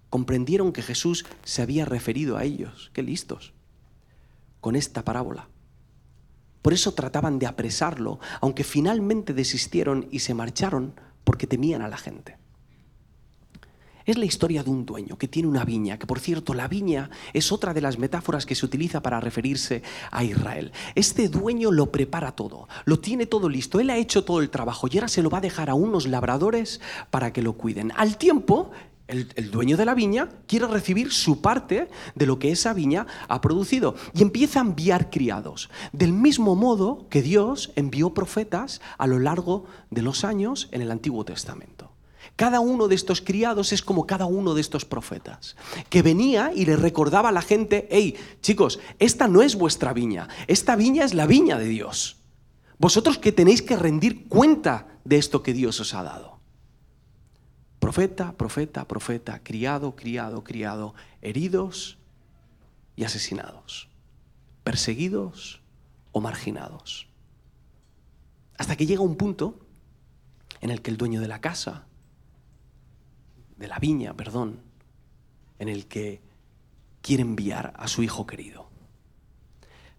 comprendieron 0.09 0.71
que 0.71 0.81
Jesús 0.81 1.25
se 1.43 1.61
había 1.61 1.85
referido 1.85 2.37
a 2.37 2.43
ellos. 2.43 2.91
Qué 2.93 3.03
listos. 3.03 3.53
Con 4.61 4.75
esta 4.75 5.03
parábola. 5.03 5.47
Por 6.61 6.73
eso 6.73 6.93
trataban 6.93 7.39
de 7.39 7.47
apresarlo, 7.47 8.19
aunque 8.41 8.63
finalmente 8.63 9.33
desistieron 9.33 10.07
y 10.11 10.19
se 10.19 10.33
marcharon 10.33 10.93
porque 11.23 11.47
temían 11.47 11.81
a 11.81 11.87
la 11.87 11.97
gente. 11.97 12.38
Es 14.05 14.17
la 14.17 14.25
historia 14.25 14.63
de 14.63 14.69
un 14.69 14.85
dueño 14.85 15.17
que 15.17 15.27
tiene 15.27 15.47
una 15.47 15.65
viña, 15.65 15.99
que 15.99 16.07
por 16.07 16.19
cierto 16.19 16.53
la 16.53 16.67
viña 16.67 17.09
es 17.33 17.51
otra 17.51 17.73
de 17.73 17.81
las 17.81 17.99
metáforas 17.99 18.45
que 18.45 18.55
se 18.55 18.65
utiliza 18.65 19.01
para 19.01 19.19
referirse 19.19 19.83
a 20.11 20.23
Israel. 20.23 20.71
Este 20.95 21.29
dueño 21.29 21.71
lo 21.71 21.91
prepara 21.91 22.31
todo, 22.31 22.67
lo 22.85 22.99
tiene 22.99 23.25
todo 23.25 23.49
listo, 23.49 23.79
él 23.79 23.89
ha 23.89 23.97
hecho 23.97 24.23
todo 24.23 24.41
el 24.41 24.49
trabajo 24.49 24.87
y 24.89 24.97
ahora 24.97 25.07
se 25.07 25.21
lo 25.21 25.29
va 25.29 25.39
a 25.39 25.41
dejar 25.41 25.69
a 25.69 25.75
unos 25.75 26.07
labradores 26.07 26.81
para 27.11 27.33
que 27.33 27.41
lo 27.41 27.53
cuiden. 27.53 27.91
Al 27.95 28.17
tiempo, 28.17 28.71
el, 29.09 29.51
dueño 29.51 29.75
de 29.75 29.85
la 29.85 29.95
viña 29.95 30.29
quiere 30.47 30.67
recibir 30.67 31.11
su 31.11 31.41
parte 31.41 31.89
de 32.13 32.25
lo 32.25 32.37
que 32.37 32.51
esa 32.51 32.73
viña 32.73 33.07
ha 33.27 33.41
producido 33.41 33.95
y 34.13 34.21
empieza 34.21 34.59
a 34.59 34.63
enviar 34.63 35.09
criados, 35.09 35.69
del 35.91 36.13
mismo 36.13 36.55
modo 36.55 37.07
que 37.09 37.21
Dios 37.21 37.71
envió 37.75 38.13
profetas 38.13 38.81
a 38.97 39.07
lo 39.07 39.19
largo 39.19 39.65
de 39.89 40.03
los 40.03 40.23
años 40.23 40.69
en 40.71 40.81
el 40.81 40.91
Antiguo 40.91 41.25
Testamento. 41.25 41.78
Cada 42.39 42.61
uno 42.61 42.87
de 42.87 42.95
estos 42.95 43.19
criados 43.19 43.73
es 43.73 43.81
como 43.81 44.07
cada 44.07 44.25
uno 44.25 44.53
de 44.53 44.61
estos 44.61 44.85
profetas, 44.85 45.57
que 45.89 46.01
venía 46.01 46.53
y 46.55 46.63
le 46.63 46.77
recordaba 46.77 47.27
a 47.27 47.33
la 47.33 47.41
gente, 47.41 47.85
hey, 47.91 48.15
chicos, 48.39 48.79
esta 48.97 49.27
no 49.27 49.41
es 49.41 49.57
vuestra 49.57 49.91
viña, 49.91 50.29
esta 50.47 50.77
viña 50.77 51.03
es 51.03 51.13
la 51.13 51.27
viña 51.27 51.57
de 51.57 51.65
Dios. 51.65 52.15
Vosotros 52.77 53.17
que 53.17 53.33
tenéis 53.33 53.61
que 53.61 53.75
rendir 53.75 54.29
cuenta 54.29 54.87
de 55.03 55.17
esto 55.17 55.43
que 55.43 55.51
Dios 55.51 55.81
os 55.81 55.93
ha 55.93 56.01
dado. 56.01 56.39
Profeta, 57.79 58.31
profeta, 58.31 58.87
profeta, 58.87 59.43
criado, 59.43 59.97
criado, 59.97 60.41
criado, 60.45 60.95
heridos 61.21 61.97
y 62.95 63.03
asesinados, 63.03 63.89
perseguidos 64.63 65.59
o 66.13 66.21
marginados. 66.21 67.09
Hasta 68.57 68.77
que 68.77 68.85
llega 68.85 69.01
un 69.01 69.17
punto 69.17 69.59
en 70.61 70.69
el 70.69 70.81
que 70.81 70.89
el 70.89 70.95
dueño 70.95 71.19
de 71.19 71.27
la 71.27 71.41
casa 71.41 71.88
de 73.59 73.67
la 73.67 73.77
viña, 73.77 74.13
perdón, 74.15 74.61
en 75.59 75.67
el 75.67 75.85
que 75.85 76.21
quiere 77.01 77.21
enviar 77.21 77.73
a 77.75 77.87
su 77.87 78.01
hijo 78.01 78.25
querido, 78.25 78.69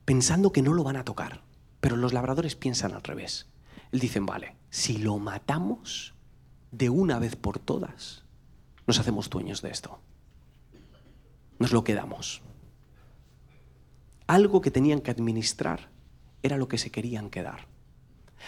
pensando 0.05 0.50
que 0.50 0.62
no 0.62 0.73
lo 0.73 0.83
van 0.83 0.97
a 0.97 1.05
tocar. 1.05 1.43
Pero 1.81 1.97
los 1.97 2.12
labradores 2.12 2.57
piensan 2.57 2.93
al 2.93 3.02
revés. 3.02 3.47
Él 3.93 4.00
dicen, 4.00 4.26
vale, 4.26 4.57
si 4.69 4.99
lo 4.99 5.19
matamos 5.19 6.14
de 6.73 6.90
una 6.90 7.19
vez 7.19 7.37
por 7.37 7.59
todas, 7.59 8.25
nos 8.87 8.99
hacemos 8.99 9.31
dueños 9.31 9.62
de 9.62 9.71
esto. 9.71 9.99
Nos 11.59 11.73
lo 11.73 11.85
quedamos. 11.85 12.43
Algo 14.26 14.61
que 14.61 14.71
tenían 14.71 15.00
que 15.00 15.11
administrar 15.11 15.90
era 16.43 16.57
lo 16.57 16.69
que 16.69 16.79
se 16.79 16.90
querían 16.90 17.31
quedar. 17.31 17.67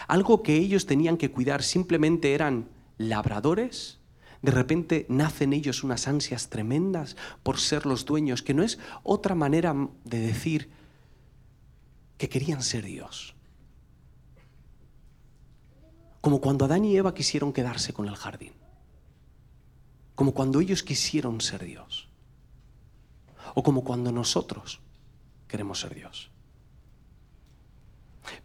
Algo 0.09 0.42
que 0.42 0.57
ellos 0.57 0.87
tenían 0.87 1.16
que 1.16 1.31
cuidar 1.31 1.62
simplemente 1.62 2.35
eran 2.35 2.69
labradores 2.99 4.01
de 4.42 4.50
repente 4.50 5.06
nacen 5.08 5.52
ellos 5.52 5.84
unas 5.84 6.08
ansias 6.08 6.49
tremendas 6.49 7.16
por 7.44 7.61
ser 7.61 7.87
los 7.87 8.04
dueños, 8.04 8.42
que 8.42 8.54
no 8.54 8.64
es 8.64 8.78
otra 9.04 9.37
manera 9.37 9.75
de 10.04 10.18
decir 10.18 10.70
que 12.18 12.28
querían 12.28 12.62
ser 12.62 12.84
Dios. 12.84 13.34
Como 16.20 16.40
cuando 16.40 16.64
Adán 16.64 16.84
y 16.84 16.96
Eva 16.96 17.14
quisieron 17.14 17.52
quedarse 17.52 17.92
con 17.92 18.08
el 18.08 18.16
jardín. 18.16 18.52
Como 20.16 20.34
cuando 20.34 20.61
ellos 20.61 20.82
quisieron 20.82 21.40
ser 21.40 21.64
Dios. 21.64 22.08
O 23.54 23.62
como 23.62 23.82
cuando 23.84 24.11
nosotros 24.12 24.80
queremos 25.46 25.80
ser 25.80 25.94
Dios. 25.94 26.31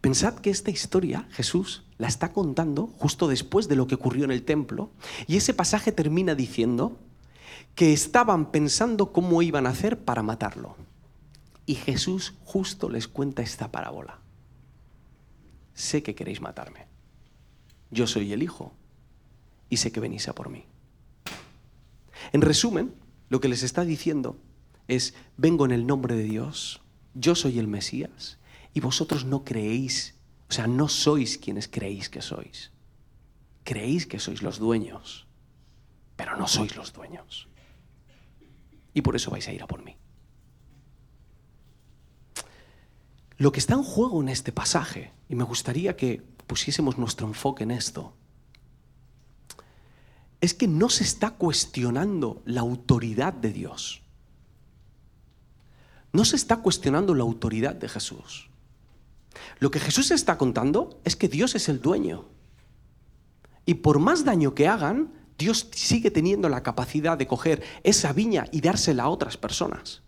Pensad 0.00 0.34
que 0.34 0.50
esta 0.50 0.70
historia 0.70 1.28
Jesús 1.30 1.84
la 1.98 2.08
está 2.08 2.32
contando 2.32 2.88
justo 2.98 3.28
después 3.28 3.68
de 3.68 3.76
lo 3.76 3.86
que 3.86 3.94
ocurrió 3.94 4.24
en 4.24 4.30
el 4.30 4.44
templo 4.44 4.90
y 5.26 5.36
ese 5.36 5.54
pasaje 5.54 5.92
termina 5.92 6.34
diciendo 6.34 6.98
que 7.74 7.92
estaban 7.92 8.50
pensando 8.50 9.12
cómo 9.12 9.42
iban 9.42 9.66
a 9.66 9.70
hacer 9.70 9.98
para 10.00 10.22
matarlo. 10.22 10.76
Y 11.66 11.74
Jesús 11.74 12.34
justo 12.44 12.88
les 12.88 13.08
cuenta 13.08 13.42
esta 13.42 13.70
parábola. 13.70 14.18
Sé 15.74 16.02
que 16.02 16.14
queréis 16.14 16.40
matarme. 16.40 16.86
Yo 17.90 18.06
soy 18.06 18.32
el 18.32 18.42
Hijo 18.42 18.72
y 19.70 19.76
sé 19.76 19.92
que 19.92 20.00
venís 20.00 20.28
a 20.28 20.34
por 20.34 20.48
mí. 20.48 20.64
En 22.32 22.40
resumen, 22.40 22.94
lo 23.28 23.40
que 23.40 23.48
les 23.48 23.62
está 23.62 23.84
diciendo 23.84 24.36
es, 24.88 25.14
vengo 25.36 25.64
en 25.64 25.72
el 25.72 25.86
nombre 25.86 26.16
de 26.16 26.24
Dios, 26.24 26.80
yo 27.14 27.34
soy 27.34 27.58
el 27.58 27.68
Mesías 27.68 28.38
y 28.74 28.80
vosotros 28.80 29.24
no 29.24 29.44
creéis, 29.44 30.14
o 30.48 30.52
sea, 30.52 30.66
no 30.66 30.88
sois 30.88 31.38
quienes 31.38 31.68
creéis 31.68 32.08
que 32.08 32.22
sois. 32.22 32.72
Creéis 33.64 34.06
que 34.06 34.18
sois 34.18 34.42
los 34.42 34.58
dueños, 34.58 35.26
pero 36.16 36.36
no 36.36 36.48
sois 36.48 36.76
los 36.76 36.92
dueños. 36.92 37.48
Y 38.94 39.02
por 39.02 39.14
eso 39.14 39.30
vais 39.30 39.46
a 39.46 39.52
ir 39.52 39.62
a 39.62 39.66
por 39.66 39.84
mí. 39.84 39.96
Lo 43.36 43.52
que 43.52 43.60
está 43.60 43.74
en 43.74 43.84
juego 43.84 44.20
en 44.20 44.28
este 44.28 44.52
pasaje, 44.52 45.12
y 45.28 45.36
me 45.36 45.44
gustaría 45.44 45.96
que 45.96 46.22
pusiésemos 46.46 46.98
nuestro 46.98 47.26
enfoque 47.26 47.62
en 47.62 47.70
esto, 47.70 48.16
es 50.40 50.54
que 50.54 50.66
no 50.66 50.88
se 50.88 51.04
está 51.04 51.32
cuestionando 51.32 52.42
la 52.44 52.60
autoridad 52.60 53.32
de 53.32 53.52
Dios. 53.52 54.02
No 56.12 56.24
se 56.24 56.36
está 56.36 56.58
cuestionando 56.58 57.14
la 57.14 57.22
autoridad 57.22 57.74
de 57.74 57.88
Jesús. 57.88 58.47
Lo 59.58 59.70
que 59.70 59.80
Jesús 59.80 60.10
está 60.10 60.38
contando 60.38 61.00
es 61.04 61.16
que 61.16 61.28
Dios 61.28 61.54
es 61.54 61.68
el 61.68 61.80
dueño. 61.80 62.28
Y 63.66 63.74
por 63.74 63.98
más 63.98 64.24
daño 64.24 64.54
que 64.54 64.68
hagan, 64.68 65.12
Dios 65.36 65.68
sigue 65.72 66.10
teniendo 66.10 66.48
la 66.48 66.62
capacidad 66.62 67.16
de 67.16 67.26
coger 67.26 67.62
esa 67.84 68.12
viña 68.12 68.46
y 68.50 68.60
dársela 68.60 69.04
a 69.04 69.08
otras 69.08 69.36
personas. 69.36 70.02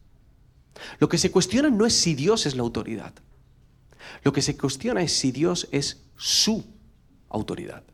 Lo 0.99 1.09
que 1.09 1.19
se 1.19 1.31
cuestiona 1.31 1.71
no 1.71 1.87
es 1.87 1.95
si 1.95 2.15
Dios 2.15 2.47
es 2.47 2.57
la 2.57 2.63
autoridad. 2.63 3.15
Lo 4.25 4.33
que 4.33 4.43
se 4.43 4.57
cuestiona 4.57 5.03
es 5.03 5.13
si 5.13 5.31
Dios 5.31 5.69
es 5.73 6.03
su 6.17 6.65
autoridad. 7.29 7.85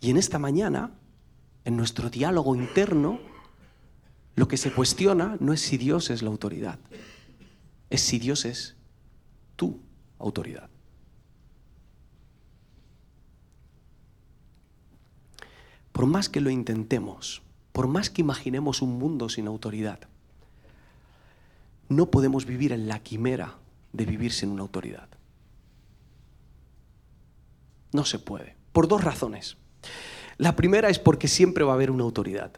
Y 0.00 0.10
en 0.10 0.16
esta 0.16 0.38
mañana, 0.38 0.92
en 1.64 1.76
nuestro 1.76 2.10
diálogo 2.10 2.54
interno, 2.54 3.20
lo 4.36 4.46
que 4.46 4.56
se 4.56 4.72
cuestiona 4.72 5.36
no 5.40 5.52
es 5.52 5.60
si 5.60 5.76
Dios 5.78 6.10
es 6.10 6.22
la 6.22 6.28
autoridad, 6.28 6.78
es 7.90 8.00
si 8.00 8.18
Dios 8.18 8.44
es 8.44 8.77
tu 9.58 9.80
autoridad. 10.20 10.70
Por 15.90 16.06
más 16.06 16.28
que 16.28 16.40
lo 16.40 16.48
intentemos, 16.48 17.42
por 17.72 17.88
más 17.88 18.08
que 18.08 18.20
imaginemos 18.20 18.82
un 18.82 18.98
mundo 18.98 19.28
sin 19.28 19.48
autoridad, 19.48 19.98
no 21.88 22.06
podemos 22.06 22.46
vivir 22.46 22.72
en 22.72 22.86
la 22.86 23.00
quimera 23.00 23.56
de 23.92 24.06
vivir 24.06 24.32
sin 24.32 24.50
una 24.50 24.62
autoridad. 24.62 25.08
No 27.92 28.04
se 28.04 28.20
puede, 28.20 28.54
por 28.72 28.86
dos 28.86 29.02
razones. 29.02 29.56
La 30.36 30.54
primera 30.54 30.88
es 30.88 31.00
porque 31.00 31.26
siempre 31.26 31.64
va 31.64 31.72
a 31.72 31.74
haber 31.74 31.90
una 31.90 32.04
autoridad. 32.04 32.52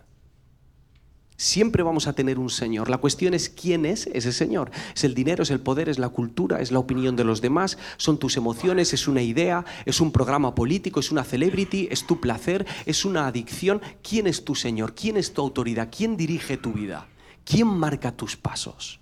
Siempre 1.40 1.82
vamos 1.82 2.06
a 2.06 2.12
tener 2.12 2.38
un 2.38 2.50
Señor. 2.50 2.90
La 2.90 2.98
cuestión 2.98 3.32
es 3.32 3.48
quién 3.48 3.86
es 3.86 4.08
ese 4.08 4.30
Señor. 4.30 4.70
Es 4.94 5.04
el 5.04 5.14
dinero, 5.14 5.42
es 5.42 5.50
el 5.50 5.58
poder, 5.58 5.88
es 5.88 5.98
la 5.98 6.10
cultura, 6.10 6.60
es 6.60 6.70
la 6.70 6.80
opinión 6.80 7.16
de 7.16 7.24
los 7.24 7.40
demás, 7.40 7.78
son 7.96 8.18
tus 8.18 8.36
emociones, 8.36 8.92
es 8.92 9.08
una 9.08 9.22
idea, 9.22 9.64
es 9.86 10.02
un 10.02 10.12
programa 10.12 10.54
político, 10.54 11.00
es 11.00 11.10
una 11.10 11.24
celebrity, 11.24 11.88
es 11.90 12.06
tu 12.06 12.20
placer, 12.20 12.66
es 12.84 13.06
una 13.06 13.26
adicción. 13.26 13.80
¿Quién 14.02 14.26
es 14.26 14.44
tu 14.44 14.54
Señor? 14.54 14.94
¿Quién 14.94 15.16
es 15.16 15.32
tu 15.32 15.40
autoridad? 15.40 15.88
¿Quién 15.90 16.18
dirige 16.18 16.58
tu 16.58 16.74
vida? 16.74 17.08
¿Quién 17.46 17.68
marca 17.68 18.14
tus 18.14 18.36
pasos? 18.36 19.00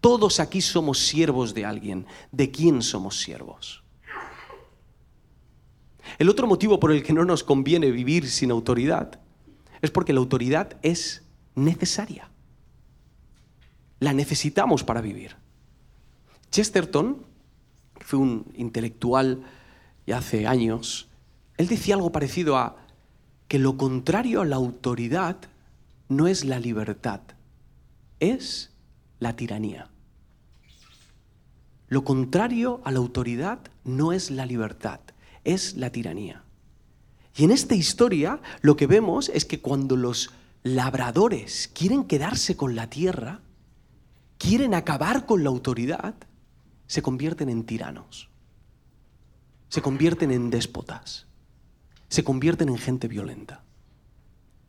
Todos 0.00 0.40
aquí 0.40 0.62
somos 0.62 0.98
siervos 0.98 1.54
de 1.54 1.66
alguien. 1.66 2.04
¿De 2.32 2.50
quién 2.50 2.82
somos 2.82 3.20
siervos? 3.20 3.84
El 6.18 6.28
otro 6.28 6.48
motivo 6.48 6.80
por 6.80 6.90
el 6.90 7.04
que 7.04 7.12
no 7.12 7.24
nos 7.24 7.44
conviene 7.44 7.92
vivir 7.92 8.28
sin 8.28 8.50
autoridad 8.50 9.20
es 9.82 9.92
porque 9.92 10.12
la 10.12 10.18
autoridad 10.18 10.76
es 10.82 11.29
necesaria. 11.54 12.28
La 13.98 14.12
necesitamos 14.12 14.84
para 14.84 15.00
vivir. 15.00 15.36
Chesterton, 16.50 17.24
que 17.98 18.04
fue 18.04 18.18
un 18.18 18.52
intelectual 18.54 19.42
ya 20.06 20.18
hace 20.18 20.46
años, 20.46 21.08
él 21.56 21.68
decía 21.68 21.94
algo 21.94 22.10
parecido 22.10 22.56
a 22.56 22.76
que 23.48 23.58
lo 23.58 23.76
contrario 23.76 24.40
a 24.40 24.46
la 24.46 24.56
autoridad 24.56 25.36
no 26.08 26.26
es 26.26 26.44
la 26.44 26.58
libertad, 26.58 27.20
es 28.18 28.70
la 29.18 29.36
tiranía. 29.36 29.90
Lo 31.88 32.04
contrario 32.04 32.80
a 32.84 32.92
la 32.92 32.98
autoridad 32.98 33.58
no 33.84 34.12
es 34.12 34.30
la 34.30 34.46
libertad, 34.46 35.00
es 35.44 35.76
la 35.76 35.90
tiranía. 35.90 36.44
Y 37.36 37.44
en 37.44 37.50
esta 37.50 37.74
historia 37.74 38.40
lo 38.60 38.76
que 38.76 38.86
vemos 38.86 39.28
es 39.28 39.44
que 39.44 39.60
cuando 39.60 39.96
los 39.96 40.30
labradores 40.62 41.70
quieren 41.74 42.04
quedarse 42.04 42.56
con 42.56 42.76
la 42.76 42.88
tierra, 42.90 43.40
quieren 44.38 44.74
acabar 44.74 45.26
con 45.26 45.42
la 45.42 45.50
autoridad, 45.50 46.14
se 46.86 47.02
convierten 47.02 47.48
en 47.48 47.64
tiranos, 47.64 48.28
se 49.68 49.82
convierten 49.82 50.30
en 50.30 50.50
déspotas, 50.50 51.26
se 52.08 52.24
convierten 52.24 52.68
en 52.68 52.78
gente 52.78 53.08
violenta, 53.08 53.62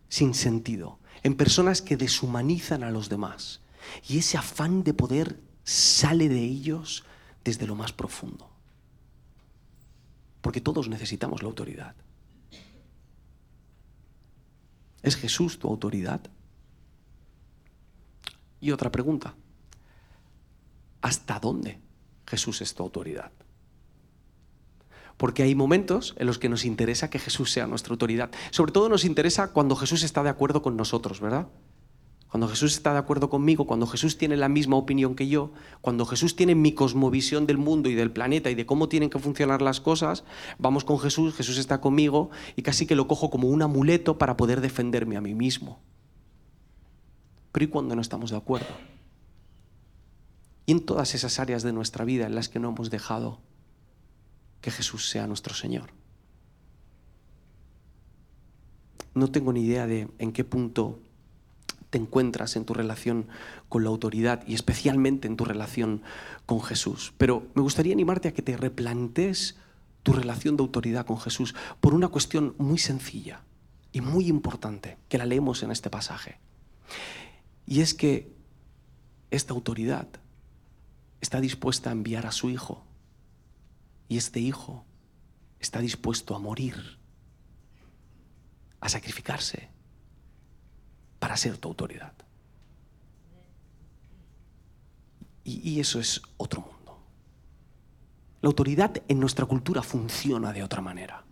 sin 0.07 0.33
sentido, 0.33 0.99
en 1.23 1.35
personas 1.35 1.81
que 1.81 1.97
deshumanizan 1.97 2.83
a 2.83 2.91
los 2.91 3.09
demás. 3.09 3.61
Y 4.07 4.19
ese 4.19 4.37
afán 4.37 4.83
de 4.83 4.93
poder 4.93 5.39
sale 5.63 6.29
de 6.29 6.39
ellos 6.43 7.03
desde 7.43 7.67
lo 7.67 7.75
más 7.75 7.93
profundo. 7.93 8.49
Porque 10.41 10.61
todos 10.61 10.87
necesitamos 10.87 11.41
la 11.41 11.49
autoridad. 11.49 11.95
¿Es 15.03 15.15
Jesús 15.15 15.59
tu 15.59 15.67
autoridad? 15.67 16.21
Y 18.59 18.71
otra 18.71 18.91
pregunta. 18.91 19.35
¿Hasta 21.01 21.39
dónde 21.39 21.79
Jesús 22.27 22.61
es 22.61 22.75
tu 22.75 22.83
autoridad? 22.83 23.31
Porque 25.17 25.43
hay 25.43 25.55
momentos 25.55 26.15
en 26.17 26.27
los 26.27 26.39
que 26.39 26.49
nos 26.49 26.65
interesa 26.65 27.09
que 27.09 27.19
Jesús 27.19 27.51
sea 27.51 27.67
nuestra 27.67 27.93
autoridad. 27.93 28.31
Sobre 28.51 28.71
todo 28.71 28.89
nos 28.89 29.05
interesa 29.05 29.51
cuando 29.51 29.75
Jesús 29.75 30.03
está 30.03 30.23
de 30.23 30.29
acuerdo 30.29 30.61
con 30.61 30.77
nosotros, 30.77 31.19
¿verdad? 31.19 31.47
Cuando 32.31 32.47
Jesús 32.47 32.71
está 32.71 32.93
de 32.93 32.99
acuerdo 32.99 33.29
conmigo, 33.29 33.67
cuando 33.67 33.85
Jesús 33.85 34.17
tiene 34.17 34.37
la 34.37 34.47
misma 34.47 34.77
opinión 34.77 35.15
que 35.15 35.27
yo, 35.27 35.51
cuando 35.81 36.05
Jesús 36.05 36.37
tiene 36.37 36.55
mi 36.55 36.71
cosmovisión 36.71 37.45
del 37.45 37.57
mundo 37.57 37.89
y 37.89 37.93
del 37.93 38.09
planeta 38.09 38.49
y 38.49 38.55
de 38.55 38.65
cómo 38.65 38.87
tienen 38.87 39.09
que 39.09 39.19
funcionar 39.19 39.61
las 39.61 39.81
cosas, 39.81 40.23
vamos 40.57 40.85
con 40.85 40.97
Jesús, 40.97 41.35
Jesús 41.35 41.57
está 41.57 41.81
conmigo 41.81 42.29
y 42.55 42.61
casi 42.61 42.87
que 42.87 42.95
lo 42.95 43.09
cojo 43.09 43.29
como 43.29 43.49
un 43.49 43.61
amuleto 43.61 44.17
para 44.17 44.37
poder 44.37 44.61
defenderme 44.61 45.17
a 45.17 45.21
mí 45.21 45.35
mismo. 45.35 45.81
Pero 47.51 47.65
¿y 47.65 47.67
cuando 47.67 47.97
no 47.97 48.01
estamos 48.01 48.31
de 48.31 48.37
acuerdo? 48.37 48.73
Y 50.65 50.71
en 50.71 50.85
todas 50.85 51.13
esas 51.15 51.37
áreas 51.37 51.63
de 51.63 51.73
nuestra 51.73 52.05
vida 52.05 52.27
en 52.27 52.35
las 52.35 52.47
que 52.47 52.59
no 52.59 52.69
hemos 52.69 52.89
dejado 52.89 53.41
que 54.61 54.71
Jesús 54.71 55.09
sea 55.09 55.27
nuestro 55.27 55.53
Señor. 55.53 55.89
No 59.13 59.29
tengo 59.29 59.51
ni 59.51 59.65
idea 59.65 59.85
de 59.85 60.07
en 60.17 60.31
qué 60.31 60.45
punto 60.45 61.01
te 61.91 61.97
encuentras 61.97 62.55
en 62.55 62.65
tu 62.65 62.73
relación 62.73 63.27
con 63.69 63.83
la 63.83 63.89
autoridad 63.89 64.43
y 64.47 64.55
especialmente 64.55 65.27
en 65.27 65.35
tu 65.35 65.45
relación 65.45 66.01
con 66.45 66.61
Jesús. 66.61 67.13
Pero 67.17 67.47
me 67.53 67.61
gustaría 67.61 67.93
animarte 67.93 68.29
a 68.29 68.33
que 68.33 68.41
te 68.41 68.57
replantes 68.57 69.57
tu 70.01 70.13
relación 70.13 70.57
de 70.57 70.63
autoridad 70.63 71.05
con 71.05 71.19
Jesús 71.19 71.53
por 71.79 71.93
una 71.93 72.07
cuestión 72.07 72.55
muy 72.57 72.79
sencilla 72.79 73.43
y 73.91 73.99
muy 73.99 74.27
importante 74.27 74.97
que 75.09 75.17
la 75.17 75.25
leemos 75.25 75.63
en 75.63 75.71
este 75.71 75.89
pasaje. 75.89 76.39
Y 77.67 77.81
es 77.81 77.93
que 77.93 78.33
esta 79.29 79.53
autoridad 79.53 80.07
está 81.19 81.41
dispuesta 81.41 81.89
a 81.89 81.93
enviar 81.93 82.25
a 82.25 82.31
su 82.31 82.49
Hijo 82.49 82.85
y 84.07 84.17
este 84.17 84.39
Hijo 84.39 84.85
está 85.59 85.79
dispuesto 85.79 86.35
a 86.35 86.39
morir, 86.39 86.97
a 88.79 88.87
sacrificarse 88.87 89.70
para 91.21 91.37
ser 91.37 91.59
tu 91.59 91.67
autoridad. 91.67 92.13
Y, 95.43 95.79
eso 95.79 95.99
es 95.99 96.19
otro 96.37 96.61
mundo. 96.61 96.99
La 98.41 98.47
autoridad 98.47 99.03
en 99.07 99.19
nuestra 99.19 99.45
cultura 99.45 99.83
funciona 99.83 100.51
de 100.51 100.63
otra 100.63 100.81
manera. 100.81 101.23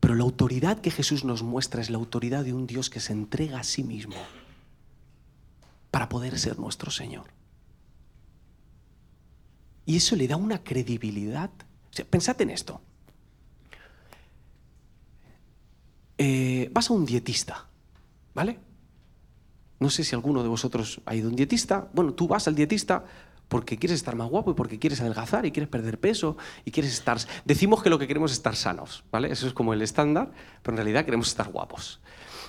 Pero 0.00 0.16
la 0.16 0.24
autoridad 0.24 0.80
que 0.80 0.90
Jesús 0.90 1.24
nos 1.24 1.44
muestra 1.44 1.80
es 1.80 1.88
la 1.88 1.98
autoridad 1.98 2.42
de 2.42 2.52
un 2.52 2.66
Dios 2.66 2.90
que 2.90 2.98
se 2.98 3.12
entrega 3.12 3.60
a 3.60 3.64
sí 3.64 3.84
mismo 3.84 4.16
para 5.92 6.08
poder 6.08 6.36
ser 6.36 6.58
nuestro 6.58 6.90
Señor. 6.90 7.30
Y 9.86 9.98
eso 9.98 10.16
le 10.16 10.26
da 10.26 10.34
una 10.34 10.64
credibilidad. 10.64 11.50
pensad 12.10 12.40
en 12.40 12.50
esto. 12.50 12.80
Eh, 16.18 16.68
vas 16.72 16.90
a 16.90 16.94
un 16.94 17.06
dietista 17.06 17.68
¿Vale? 18.34 18.58
No 19.80 19.90
sé 19.90 20.04
si 20.04 20.14
alguno 20.14 20.42
de 20.42 20.48
vosotros 20.48 21.00
ha 21.06 21.14
ido 21.14 21.26
a 21.26 21.30
un 21.30 21.36
dietista. 21.36 21.88
Bueno, 21.92 22.14
tú 22.14 22.28
vas 22.28 22.46
al 22.46 22.54
dietista 22.54 23.04
porque 23.48 23.76
quieres 23.76 23.96
estar 23.96 24.16
más 24.16 24.30
guapo 24.30 24.52
y 24.52 24.54
porque 24.54 24.78
quieres 24.78 25.00
adelgazar 25.00 25.44
y 25.44 25.52
quieres 25.52 25.68
perder 25.68 25.98
peso 25.98 26.36
y 26.64 26.70
quieres 26.70 26.92
estar... 26.92 27.18
Decimos 27.44 27.82
que 27.82 27.90
lo 27.90 27.98
que 27.98 28.06
queremos 28.06 28.30
es 28.30 28.38
estar 28.38 28.56
sanos, 28.56 29.04
¿vale? 29.10 29.30
Eso 29.30 29.46
es 29.46 29.52
como 29.52 29.74
el 29.74 29.82
estándar, 29.82 30.30
pero 30.62 30.74
en 30.74 30.76
realidad 30.76 31.04
queremos 31.04 31.28
estar 31.28 31.50
guapos. 31.50 32.00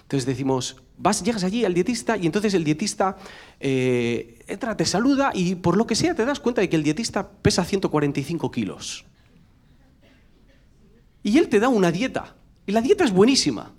Entonces 0.04 0.26
decimos, 0.26 0.78
vas, 0.98 1.24
llegas 1.24 1.43
allí 1.43 1.65
al 1.65 1.74
dietista 1.74 2.17
y 2.17 2.26
entonces 2.26 2.54
el 2.54 2.63
dietista 2.63 3.17
eh, 3.60 4.43
entra, 4.48 4.78
te 4.78 4.86
saluda 4.86 5.32
y 5.34 5.56
por 5.56 5.76
lo 5.76 5.88
que 5.88 5.96
sea 5.96 6.13
te 6.13 6.24
das 6.24 6.39
cuenta 6.39 6.62
de 6.62 6.69
que 6.69 6.76
el 6.76 6.84
dietista 6.84 7.30
pesa 7.30 7.65
145 7.65 8.52
kilos. 8.52 9.06
Y 11.24 11.38
él 11.38 11.50
te 11.50 11.60
da 11.60 11.69
una 11.69 11.91
dieta. 11.91 12.36
Y 12.65 12.74
la 12.74 12.82
dieta 12.82 13.04
es 13.04 13.12
buenísima. 13.12 13.74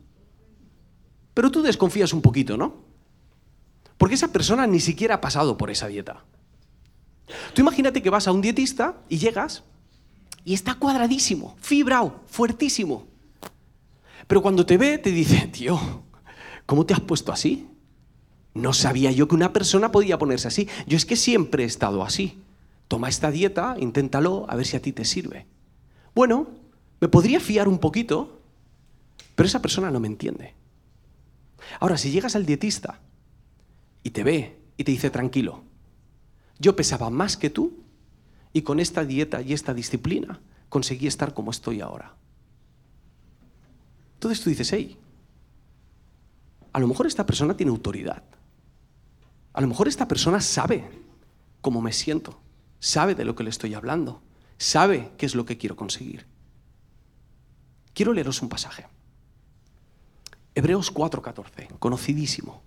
Pero 1.34 1.50
tú 1.50 1.62
desconfías 1.62 2.12
un 2.12 2.22
poquito, 2.22 2.56
¿no? 2.56 2.76
Porque 3.98 4.14
esa 4.14 4.32
persona 4.32 4.66
ni 4.66 4.80
siquiera 4.80 5.16
ha 5.16 5.20
pasado 5.20 5.56
por 5.56 5.70
esa 5.70 5.88
dieta. 5.88 6.24
Tú 7.52 7.62
imagínate 7.62 8.02
que 8.02 8.10
vas 8.10 8.28
a 8.28 8.32
un 8.32 8.40
dietista 8.40 8.96
y 9.08 9.18
llegas 9.18 9.64
y 10.44 10.54
está 10.54 10.74
cuadradísimo, 10.74 11.56
fibrado, 11.60 12.20
fuertísimo. 12.26 13.06
Pero 14.26 14.42
cuando 14.42 14.64
te 14.66 14.78
ve 14.78 14.98
te 14.98 15.10
dice, 15.10 15.48
tío, 15.48 15.78
¿cómo 16.66 16.86
te 16.86 16.94
has 16.94 17.00
puesto 17.00 17.32
así? 17.32 17.68
No 18.52 18.72
sabía 18.72 19.10
yo 19.10 19.26
que 19.26 19.34
una 19.34 19.52
persona 19.52 19.90
podía 19.90 20.18
ponerse 20.18 20.48
así. 20.48 20.68
Yo 20.86 20.96
es 20.96 21.06
que 21.06 21.16
siempre 21.16 21.64
he 21.64 21.66
estado 21.66 22.04
así. 22.04 22.40
Toma 22.88 23.08
esta 23.08 23.30
dieta, 23.30 23.76
inténtalo, 23.78 24.46
a 24.48 24.54
ver 24.54 24.66
si 24.66 24.76
a 24.76 24.82
ti 24.82 24.92
te 24.92 25.04
sirve. 25.04 25.46
Bueno, 26.14 26.48
me 27.00 27.08
podría 27.08 27.40
fiar 27.40 27.66
un 27.66 27.78
poquito, 27.78 28.40
pero 29.34 29.46
esa 29.46 29.60
persona 29.60 29.90
no 29.90 29.98
me 29.98 30.06
entiende. 30.06 30.54
Ahora, 31.80 31.96
si 31.96 32.10
llegas 32.10 32.36
al 32.36 32.46
dietista 32.46 33.00
y 34.02 34.10
te 34.10 34.22
ve 34.22 34.58
y 34.76 34.84
te 34.84 34.92
dice, 34.92 35.10
tranquilo, 35.10 35.62
yo 36.58 36.76
pesaba 36.76 37.10
más 37.10 37.36
que 37.36 37.50
tú 37.50 37.84
y 38.52 38.62
con 38.62 38.80
esta 38.80 39.04
dieta 39.04 39.42
y 39.42 39.52
esta 39.52 39.74
disciplina 39.74 40.40
conseguí 40.68 41.06
estar 41.06 41.34
como 41.34 41.50
estoy 41.50 41.80
ahora. 41.80 42.14
Entonces 44.14 44.42
tú 44.42 44.50
dices, 44.50 44.72
hey, 44.72 44.98
a 46.72 46.80
lo 46.80 46.88
mejor 46.88 47.06
esta 47.06 47.26
persona 47.26 47.56
tiene 47.56 47.70
autoridad. 47.70 48.22
A 49.52 49.60
lo 49.60 49.68
mejor 49.68 49.86
esta 49.86 50.08
persona 50.08 50.40
sabe 50.40 50.88
cómo 51.60 51.80
me 51.80 51.92
siento, 51.92 52.40
sabe 52.80 53.14
de 53.14 53.24
lo 53.24 53.36
que 53.36 53.44
le 53.44 53.50
estoy 53.50 53.74
hablando, 53.74 54.22
sabe 54.58 55.12
qué 55.16 55.26
es 55.26 55.34
lo 55.34 55.44
que 55.44 55.56
quiero 55.58 55.76
conseguir. 55.76 56.26
Quiero 57.92 58.12
leeros 58.12 58.42
un 58.42 58.48
pasaje. 58.48 58.86
Hebreos 60.54 60.92
4:14, 60.92 61.68
conocidísimo. 61.78 62.62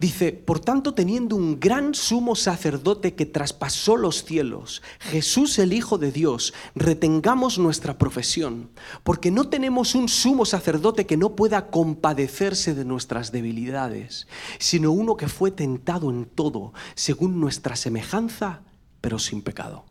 Dice, 0.00 0.32
por 0.32 0.60
tanto, 0.60 0.94
teniendo 0.94 1.36
un 1.36 1.60
gran 1.60 1.94
sumo 1.94 2.34
sacerdote 2.34 3.14
que 3.14 3.26
traspasó 3.26 3.98
los 3.98 4.24
cielos, 4.24 4.80
Jesús 4.98 5.58
el 5.58 5.74
Hijo 5.74 5.98
de 5.98 6.10
Dios, 6.10 6.54
retengamos 6.74 7.58
nuestra 7.58 7.98
profesión, 7.98 8.70
porque 9.04 9.30
no 9.30 9.50
tenemos 9.50 9.94
un 9.94 10.08
sumo 10.08 10.46
sacerdote 10.46 11.04
que 11.04 11.18
no 11.18 11.36
pueda 11.36 11.66
compadecerse 11.66 12.74
de 12.74 12.86
nuestras 12.86 13.30
debilidades, 13.30 14.26
sino 14.58 14.90
uno 14.90 15.18
que 15.18 15.28
fue 15.28 15.50
tentado 15.50 16.08
en 16.08 16.24
todo, 16.24 16.72
según 16.94 17.38
nuestra 17.38 17.76
semejanza, 17.76 18.62
pero 19.02 19.18
sin 19.18 19.42
pecado. 19.42 19.89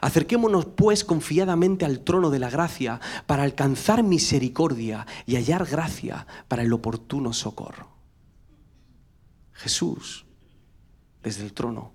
Acerquémonos 0.00 0.66
pues 0.66 1.04
confiadamente 1.04 1.84
al 1.84 2.00
trono 2.00 2.30
de 2.30 2.38
la 2.38 2.50
gracia 2.50 3.00
para 3.26 3.42
alcanzar 3.42 4.02
misericordia 4.02 5.06
y 5.26 5.36
hallar 5.36 5.66
gracia 5.66 6.26
para 6.48 6.62
el 6.62 6.72
oportuno 6.72 7.32
socorro. 7.32 7.88
Jesús, 9.52 10.24
desde 11.22 11.44
el 11.44 11.52
trono, 11.52 11.92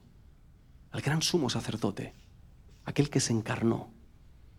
al 0.91 1.01
gran 1.01 1.21
sumo 1.21 1.49
sacerdote, 1.49 2.13
aquel 2.85 3.09
que 3.09 3.19
se 3.19 3.33
encarnó, 3.33 3.89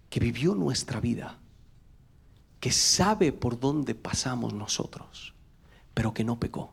que 0.08 0.20
vivió 0.20 0.54
nuestra 0.54 1.00
vida, 1.00 1.38
que 2.60 2.72
sabe 2.72 3.32
por 3.32 3.60
dónde 3.60 3.94
pasamos 3.94 4.54
nosotros, 4.54 5.34
pero 5.92 6.14
que 6.14 6.24
no 6.24 6.40
pecó. 6.40 6.72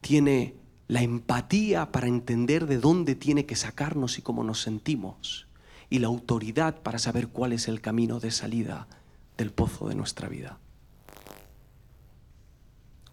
Tiene 0.00 0.63
la 0.88 1.02
empatía 1.02 1.90
para 1.92 2.08
entender 2.08 2.66
de 2.66 2.78
dónde 2.78 3.14
tiene 3.14 3.46
que 3.46 3.56
sacarnos 3.56 4.18
y 4.18 4.22
cómo 4.22 4.44
nos 4.44 4.60
sentimos, 4.60 5.46
y 5.90 5.98
la 5.98 6.08
autoridad 6.08 6.82
para 6.82 6.98
saber 6.98 7.28
cuál 7.28 7.52
es 7.52 7.68
el 7.68 7.80
camino 7.80 8.20
de 8.20 8.30
salida 8.30 8.88
del 9.36 9.52
pozo 9.52 9.88
de 9.88 9.94
nuestra 9.94 10.28
vida. 10.28 10.58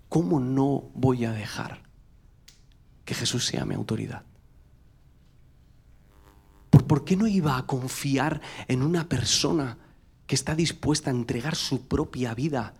¿Cómo 0.10 0.40
no 0.40 0.90
voy 0.94 1.26
a 1.26 1.32
dejar 1.32 1.84
que 3.06 3.14
Jesús 3.14 3.46
sea 3.46 3.66
mi 3.66 3.76
autoridad? 3.76 4.24
¿Por, 6.70 7.06
qué 7.06 7.16
no 7.16 7.28
iba 7.28 7.58
a 7.58 7.66
confiar 7.66 8.42
en 8.68 8.82
una 8.82 9.08
persona 9.08 9.78
que 10.28 10.36
está 10.36 10.56
dispuesta 10.56 11.10
a 11.10 11.14
entregar 11.14 11.56
su 11.56 11.88
propia 11.88 12.34
vida 12.34 12.74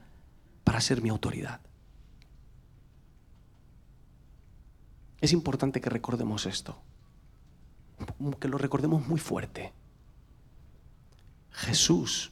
para 0.66 0.82
ser 0.82 1.02
mi 1.02 1.08
autoridad? 1.08 1.62
Es 5.22 5.34
importante 5.34 5.80
que 5.80 5.90
recordemos 5.90 6.48
esto, 6.48 6.82
que 8.40 8.48
lo 8.48 8.58
recordemos 8.58 9.08
muy 9.08 9.20
fuerte. 9.20 9.72
Jesús 11.52 12.32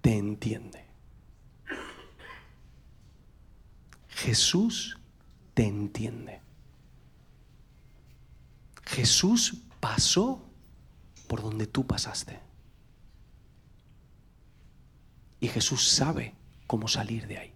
te 0.00 0.16
entiende. 0.16 0.86
Jesús 4.08 4.98
te 5.52 5.66
entiende. 5.66 6.40
Jesús 8.84 9.62
pasó 9.78 10.42
por 11.28 11.42
donde 11.42 11.66
tú 11.66 11.86
pasaste. 11.86 12.40
Y 15.40 15.48
Jesús 15.48 15.88
sabe 15.88 16.34
cómo 16.66 16.88
salir 16.88 17.26
de 17.26 17.38
ahí. 17.38 17.55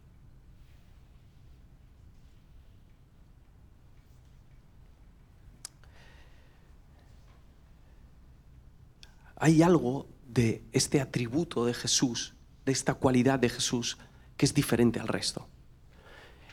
Hay 9.40 9.62
algo 9.62 10.06
de 10.28 10.62
este 10.70 11.00
atributo 11.00 11.64
de 11.64 11.72
Jesús, 11.72 12.34
de 12.66 12.72
esta 12.72 12.94
cualidad 12.94 13.38
de 13.38 13.48
Jesús, 13.48 13.96
que 14.36 14.44
es 14.44 14.52
diferente 14.52 15.00
al 15.00 15.08
resto. 15.08 15.48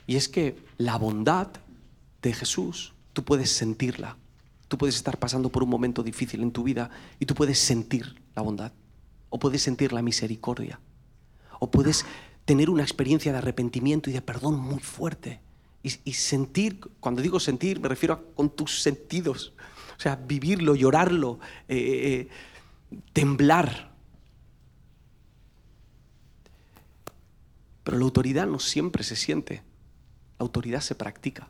Y 0.06 0.16
es 0.16 0.28
que 0.28 0.56
la 0.78 0.96
bondad 0.96 1.48
de 2.22 2.32
Jesús, 2.32 2.94
tú 3.12 3.24
puedes 3.24 3.52
sentirla. 3.52 4.16
Tú 4.68 4.78
puedes 4.78 4.96
estar 4.96 5.18
pasando 5.18 5.50
por 5.50 5.62
un 5.62 5.68
momento 5.68 6.02
difícil 6.02 6.42
en 6.42 6.50
tu 6.50 6.62
vida 6.62 6.90
y 7.20 7.26
tú 7.26 7.34
puedes 7.34 7.58
sentir 7.58 8.22
la 8.34 8.40
bondad. 8.40 8.72
O 9.28 9.38
puedes 9.38 9.62
sentir 9.62 9.92
la 9.92 10.00
misericordia. 10.00 10.80
O 11.60 11.70
puedes 11.70 12.06
tener 12.46 12.70
una 12.70 12.82
experiencia 12.82 13.32
de 13.32 13.38
arrepentimiento 13.38 14.08
y 14.08 14.14
de 14.14 14.22
perdón 14.22 14.58
muy 14.58 14.80
fuerte. 14.80 15.40
Y, 15.82 16.12
sentir, 16.14 16.80
cuando 17.00 17.22
digo 17.22 17.38
sentir, 17.38 17.80
me 17.80 17.88
refiero 17.88 18.14
a 18.14 18.22
con 18.34 18.48
tus 18.50 18.80
sentidos. 18.80 19.52
O 19.96 20.00
sea, 20.00 20.16
vivirlo, 20.16 20.74
llorarlo, 20.74 21.38
eh, 21.68 21.76
eh, 21.76 22.12
eh, 22.12 22.28
temblar. 23.12 23.92
Pero 27.84 27.98
la 27.98 28.04
autoridad 28.04 28.46
no 28.46 28.58
siempre 28.58 29.02
se 29.02 29.16
siente. 29.16 29.62
La 30.38 30.44
autoridad 30.44 30.80
se 30.80 30.94
practica. 30.94 31.48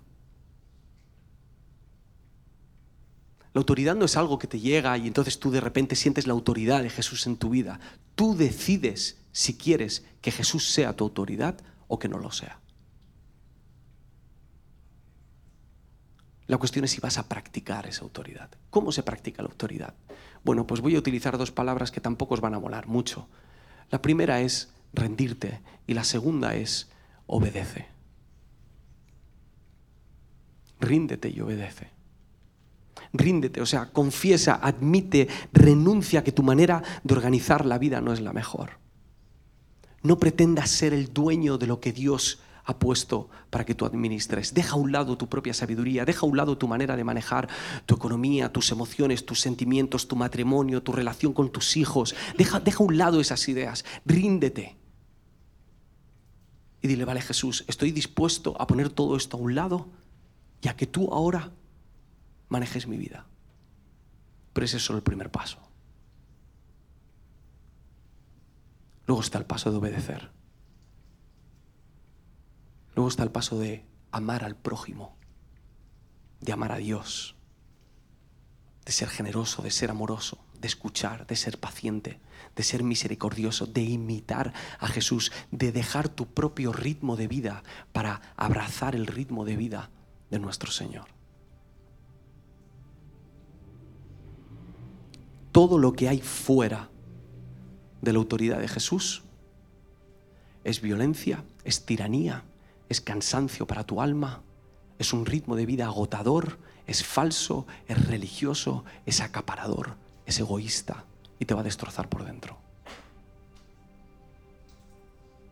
La 3.55 3.61
autoridad 3.61 3.97
no 3.97 4.05
es 4.05 4.17
algo 4.17 4.39
que 4.39 4.47
te 4.47 4.61
llega 4.61 4.97
y 4.99 5.07
entonces 5.07 5.41
tú 5.41 5.51
de 5.51 5.61
repente 5.61 5.97
sientes 5.97 6.27
la 6.27 6.33
autoridad 6.33 6.83
de 6.83 6.91
Jesús 6.91 7.27
en 7.27 7.37
tu 7.37 7.51
vida. 7.51 7.81
Tú 8.15 8.37
decides 8.37 9.19
si 9.33 9.57
quieres 9.57 10.05
que 10.21 10.31
Jesús 10.31 10.71
sea 10.71 10.95
tu 10.95 11.05
autoridad 11.05 11.59
o 11.89 11.99
que 11.99 12.09
no 12.09 12.19
lo 12.19 12.31
sea. 12.31 12.61
La 16.47 16.57
cuestión 16.57 16.85
es 16.85 16.93
si 16.93 17.01
vas 17.01 17.19
a 17.19 17.29
practicar 17.29 17.87
esa 17.87 18.03
autoridad. 18.03 18.49
¿Cómo 18.71 18.91
se 18.93 19.03
practica 19.03 19.43
la 19.43 19.49
autoridad? 19.49 19.95
Bueno, 20.45 20.67
pues 20.67 20.81
voy 20.81 20.97
a 20.97 20.99
utilizar 20.99 21.39
dos 21.39 21.51
palabras 21.51 21.91
que 21.91 22.01
tampoco 22.01 22.35
os 22.35 22.41
van 22.41 22.55
a 22.55 22.59
volar 22.59 22.87
mucho. 22.87 23.29
La 23.91 24.03
primera 24.03 24.41
es 24.41 24.73
rendirte 24.93 25.61
y 25.87 25.95
la 25.95 26.05
segunda 26.05 26.55
es 26.55 26.91
obedece 27.27 27.99
ríndete 30.81 31.31
y 31.31 31.41
obedece. 31.41 31.89
Ríndete, 33.13 33.61
o 33.61 33.67
sea, 33.67 33.87
confiesa, 33.87 34.59
admite, 34.63 35.29
renuncia 35.53 36.25
que 36.25 36.33
tu 36.33 36.43
manera 36.43 36.83
de 37.03 37.15
organizar 37.15 37.65
la 37.65 37.79
vida 37.79 38.01
no 38.01 38.13
es 38.13 38.21
la 38.21 38.33
mejor. 38.33 38.73
No 40.03 40.19
pretendas 40.19 40.71
ser 40.71 40.93
el 40.93 41.13
dueño 41.13 41.59
de 41.59 41.67
lo 41.67 41.81
que 41.81 41.93
Dios 41.93 42.41
ha 42.69 42.79
puesto 42.79 43.31
para 43.49 43.65
que 43.65 43.75
tú 43.75 43.87
administres. 43.87 44.53
Deja 44.53 44.75
a 44.75 44.77
un 44.77 44.93
lado 44.93 45.17
tu 45.17 45.27
propia 45.27 45.55
sabiduría, 45.55 46.05
deja 46.05 46.27
a 46.27 46.29
un 46.29 46.37
lado 46.37 46.59
tu 46.59 46.69
manera 46.69 46.97
de 46.97 47.03
manejar 47.03 47.49
tu 47.87 47.95
economía, 47.95 48.53
tus 48.53 48.71
emociones, 48.71 49.25
tus 49.25 49.41
sentimientos, 49.41 50.07
tu 50.07 50.17
matrimonio, 50.17 50.83
tu 50.83 50.93
relación 50.93 51.33
con 51.33 51.51
tus 51.51 51.79
hijos. 51.79 52.15
Deja, 52.37 52.61
deja 52.61 52.85
a 52.85 52.87
un 52.87 52.99
lado 52.99 53.23
esas 53.23 53.49
ideas, 53.49 53.87
ríndete. 54.05 54.77
Y 56.83 56.89
dile, 56.89 57.07
vale 57.07 57.23
Jesús, 57.23 57.65
estoy 57.69 57.91
dispuesto 57.91 58.55
a 58.61 58.67
poner 58.67 58.91
todo 58.91 59.17
esto 59.17 59.39
a 59.39 59.41
un 59.41 59.55
lado 59.55 59.89
ya 60.61 60.77
que 60.77 60.87
tú 60.87 61.09
ahora 61.11 61.53
manejes 62.51 62.87
mi 62.87 62.99
vida. 62.99 63.25
Pero 64.53 64.67
ese 64.67 64.77
es 64.77 64.85
solo 64.85 64.99
el 64.99 65.03
primer 65.03 65.31
paso. 65.31 65.59
Luego 69.07 69.23
está 69.23 69.39
el 69.39 69.47
paso 69.47 69.71
de 69.71 69.79
obedecer. 69.79 70.38
Luego 72.99 73.11
está 73.11 73.23
el 73.23 73.31
paso 73.31 73.61
de 73.61 73.85
amar 74.11 74.43
al 74.43 74.57
prójimo, 74.57 75.15
de 76.41 76.51
amar 76.51 76.73
a 76.73 76.79
Dios, 76.79 77.37
de 78.85 78.91
ser 78.91 79.09
generoso, 79.09 79.63
de 79.63 79.71
ser 79.71 79.93
amoroso, 79.93 80.45
de 80.61 80.67
escuchar, 80.67 81.25
de 81.29 81.37
ser 81.37 81.61
paciente, 81.61 82.19
de 82.57 82.63
ser 82.65 82.83
misericordioso, 82.83 83.67
de 83.67 83.83
imitar 83.83 84.53
a 84.81 84.89
Jesús, 84.89 85.31
de 85.53 85.71
dejar 85.71 86.09
tu 86.09 86.27
propio 86.27 86.73
ritmo 86.73 87.15
de 87.15 87.29
vida 87.29 87.63
para 87.93 88.21
abrazar 88.37 88.97
el 88.97 89.07
ritmo 89.07 89.45
de 89.45 89.55
vida 89.55 89.91
de 90.29 90.41
nuestro 90.41 90.73
Señor. 90.73 91.07
Todo 95.53 95.79
lo 95.79 95.93
que 95.93 96.09
hay 96.09 96.21
fuera 96.21 96.91
de 98.03 98.13
la 98.13 98.19
autoridad 98.19 98.59
de 98.59 98.67
Jesús 98.67 99.23
es 100.65 100.81
violencia, 100.81 101.45
es 101.63 101.87
tiranía, 101.87 102.43
es 102.89 103.01
cansancio 103.01 103.67
para 103.67 103.85
tu 103.85 104.01
alma, 104.01 104.43
es 104.99 105.13
un 105.13 105.27
ritmo 105.27 105.57
de 105.57 105.67
vida 105.67 105.87
agotador, 105.87 106.59
es 106.87 107.05
falso, 107.05 107.67
es 107.87 108.07
religioso, 108.07 108.85
es 109.07 109.21
acaparador, 109.21 109.97
es 110.27 110.39
egoísta 110.39 111.05
y 111.39 111.45
te 111.45 111.55
va 111.55 111.61
a 111.61 111.65
destrozar 111.65 112.09
por 112.09 112.25
dentro. 112.25 112.57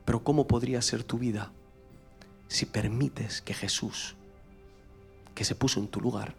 Pero 0.04 0.22
¿cómo 0.22 0.46
podría 0.46 0.80
ser 0.82 1.04
tu 1.04 1.18
vida 1.18 1.50
si 2.48 2.66
permites 2.66 3.42
que 3.42 3.54
Jesús 3.54 4.16
que 5.36 5.44
se 5.44 5.54
puso 5.54 5.78
en 5.78 5.86
tu 5.86 6.00
lugar 6.00 6.34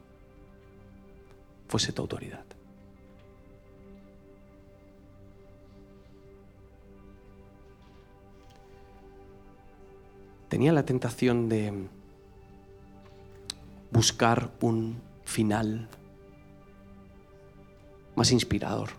fuese 1.69 1.93
tu 1.93 2.01
autoridad. 2.01 2.43
Tenía 10.49 10.71
la 10.71 10.83
tentación 10.83 11.49
de 11.49 11.87
buscar 13.91 14.51
un 14.61 15.01
final 15.25 15.87
más 18.15 18.31
inspirador. 18.31 18.89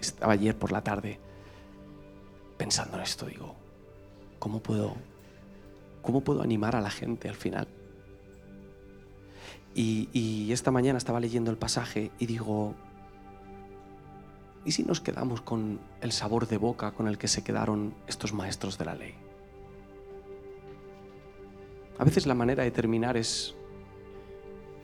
Estaba 0.00 0.32
ayer 0.32 0.56
por 0.56 0.72
la 0.72 0.82
tarde 0.82 1.20
pensando 2.56 2.96
en 2.96 3.02
esto, 3.02 3.26
digo, 3.26 3.54
¿cómo 4.38 4.60
puedo 4.60 4.96
¿Cómo 6.02 6.22
puedo 6.22 6.42
animar 6.42 6.74
a 6.74 6.80
la 6.80 6.90
gente 6.90 7.28
al 7.28 7.34
final? 7.34 7.68
Y, 9.74 10.50
esta 10.50 10.70
mañana 10.70 10.96
estaba 10.96 11.20
leyendo 11.20 11.50
el 11.50 11.58
pasaje 11.58 12.10
y 12.18 12.24
digo, 12.24 12.74
¿y 14.68 14.70
si 14.70 14.82
nos 14.82 15.00
quedamos 15.00 15.40
con 15.40 15.80
el 16.02 16.12
sabor 16.12 16.46
de 16.46 16.58
boca 16.58 16.92
con 16.92 17.08
el 17.08 17.16
que 17.16 17.26
se 17.26 17.42
quedaron 17.42 17.94
estos 18.06 18.34
maestros 18.34 18.76
de 18.76 18.84
la 18.84 18.94
ley? 18.94 19.14
A 21.98 22.04
veces 22.04 22.26
la 22.26 22.34
manera 22.34 22.64
de 22.64 22.70
terminar 22.70 23.16
es 23.16 23.54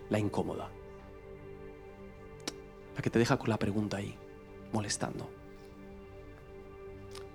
la 0.09 0.19
incómoda, 0.19 0.71
la 2.97 3.03
que 3.03 3.11
te 3.11 3.19
deja 3.19 3.37
con 3.37 3.51
la 3.51 3.59
pregunta 3.59 3.99
ahí, 3.99 4.17
molestando. 4.73 5.29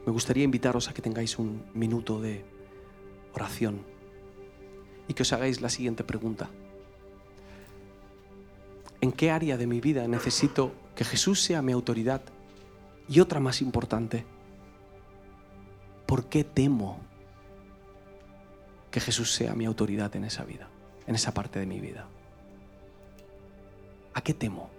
Me 0.07 0.11
gustaría 0.11 0.43
invitaros 0.43 0.89
a 0.89 0.93
que 0.95 1.03
tengáis 1.03 1.37
un 1.37 1.65
minuto 1.75 2.19
de 2.19 2.43
oración 3.35 3.83
y 5.07 5.13
que 5.13 5.21
os 5.21 5.31
hagáis 5.33 5.61
la 5.61 5.69
siguiente 5.69 6.03
pregunta. 6.03 6.49
¿En 9.01 9.11
qué 9.11 9.29
área 9.29 9.55
de 9.55 9.67
mi 9.67 9.79
vida 9.81 10.07
necesito 10.07 10.71
que 10.95 11.05
Jesús 11.05 11.43
sea 11.43 11.61
mi 11.61 11.73
autoridad? 11.73 12.23
Y 13.09 13.19
otra 13.21 13.39
más 13.39 13.61
importante, 13.61 14.23
¿por 16.05 16.29
qué 16.29 16.43
temo 16.43 16.99
que 18.91 18.99
Jesús 18.99 19.33
sea 19.33 19.55
mi 19.55 19.65
autoridad 19.65 20.15
en 20.15 20.25
esa 20.25 20.43
vida, 20.43 20.69
en 21.07 21.15
esa 21.15 21.33
parte 21.33 21.59
de 21.59 21.65
mi 21.65 21.79
vida? 21.79 22.05
¿A 24.13 24.21
qué 24.21 24.35
temo? 24.35 24.69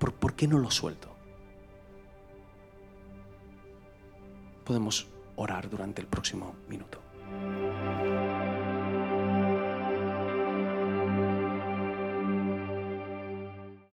¿Por, 0.00 0.34
qué 0.34 0.48
no 0.48 0.58
lo 0.58 0.70
suelto? 0.70 1.14
Podemos 4.64 5.06
orar 5.36 5.70
durante 5.70 6.00
el 6.00 6.08
próximo 6.08 6.56
minuto. 6.68 7.00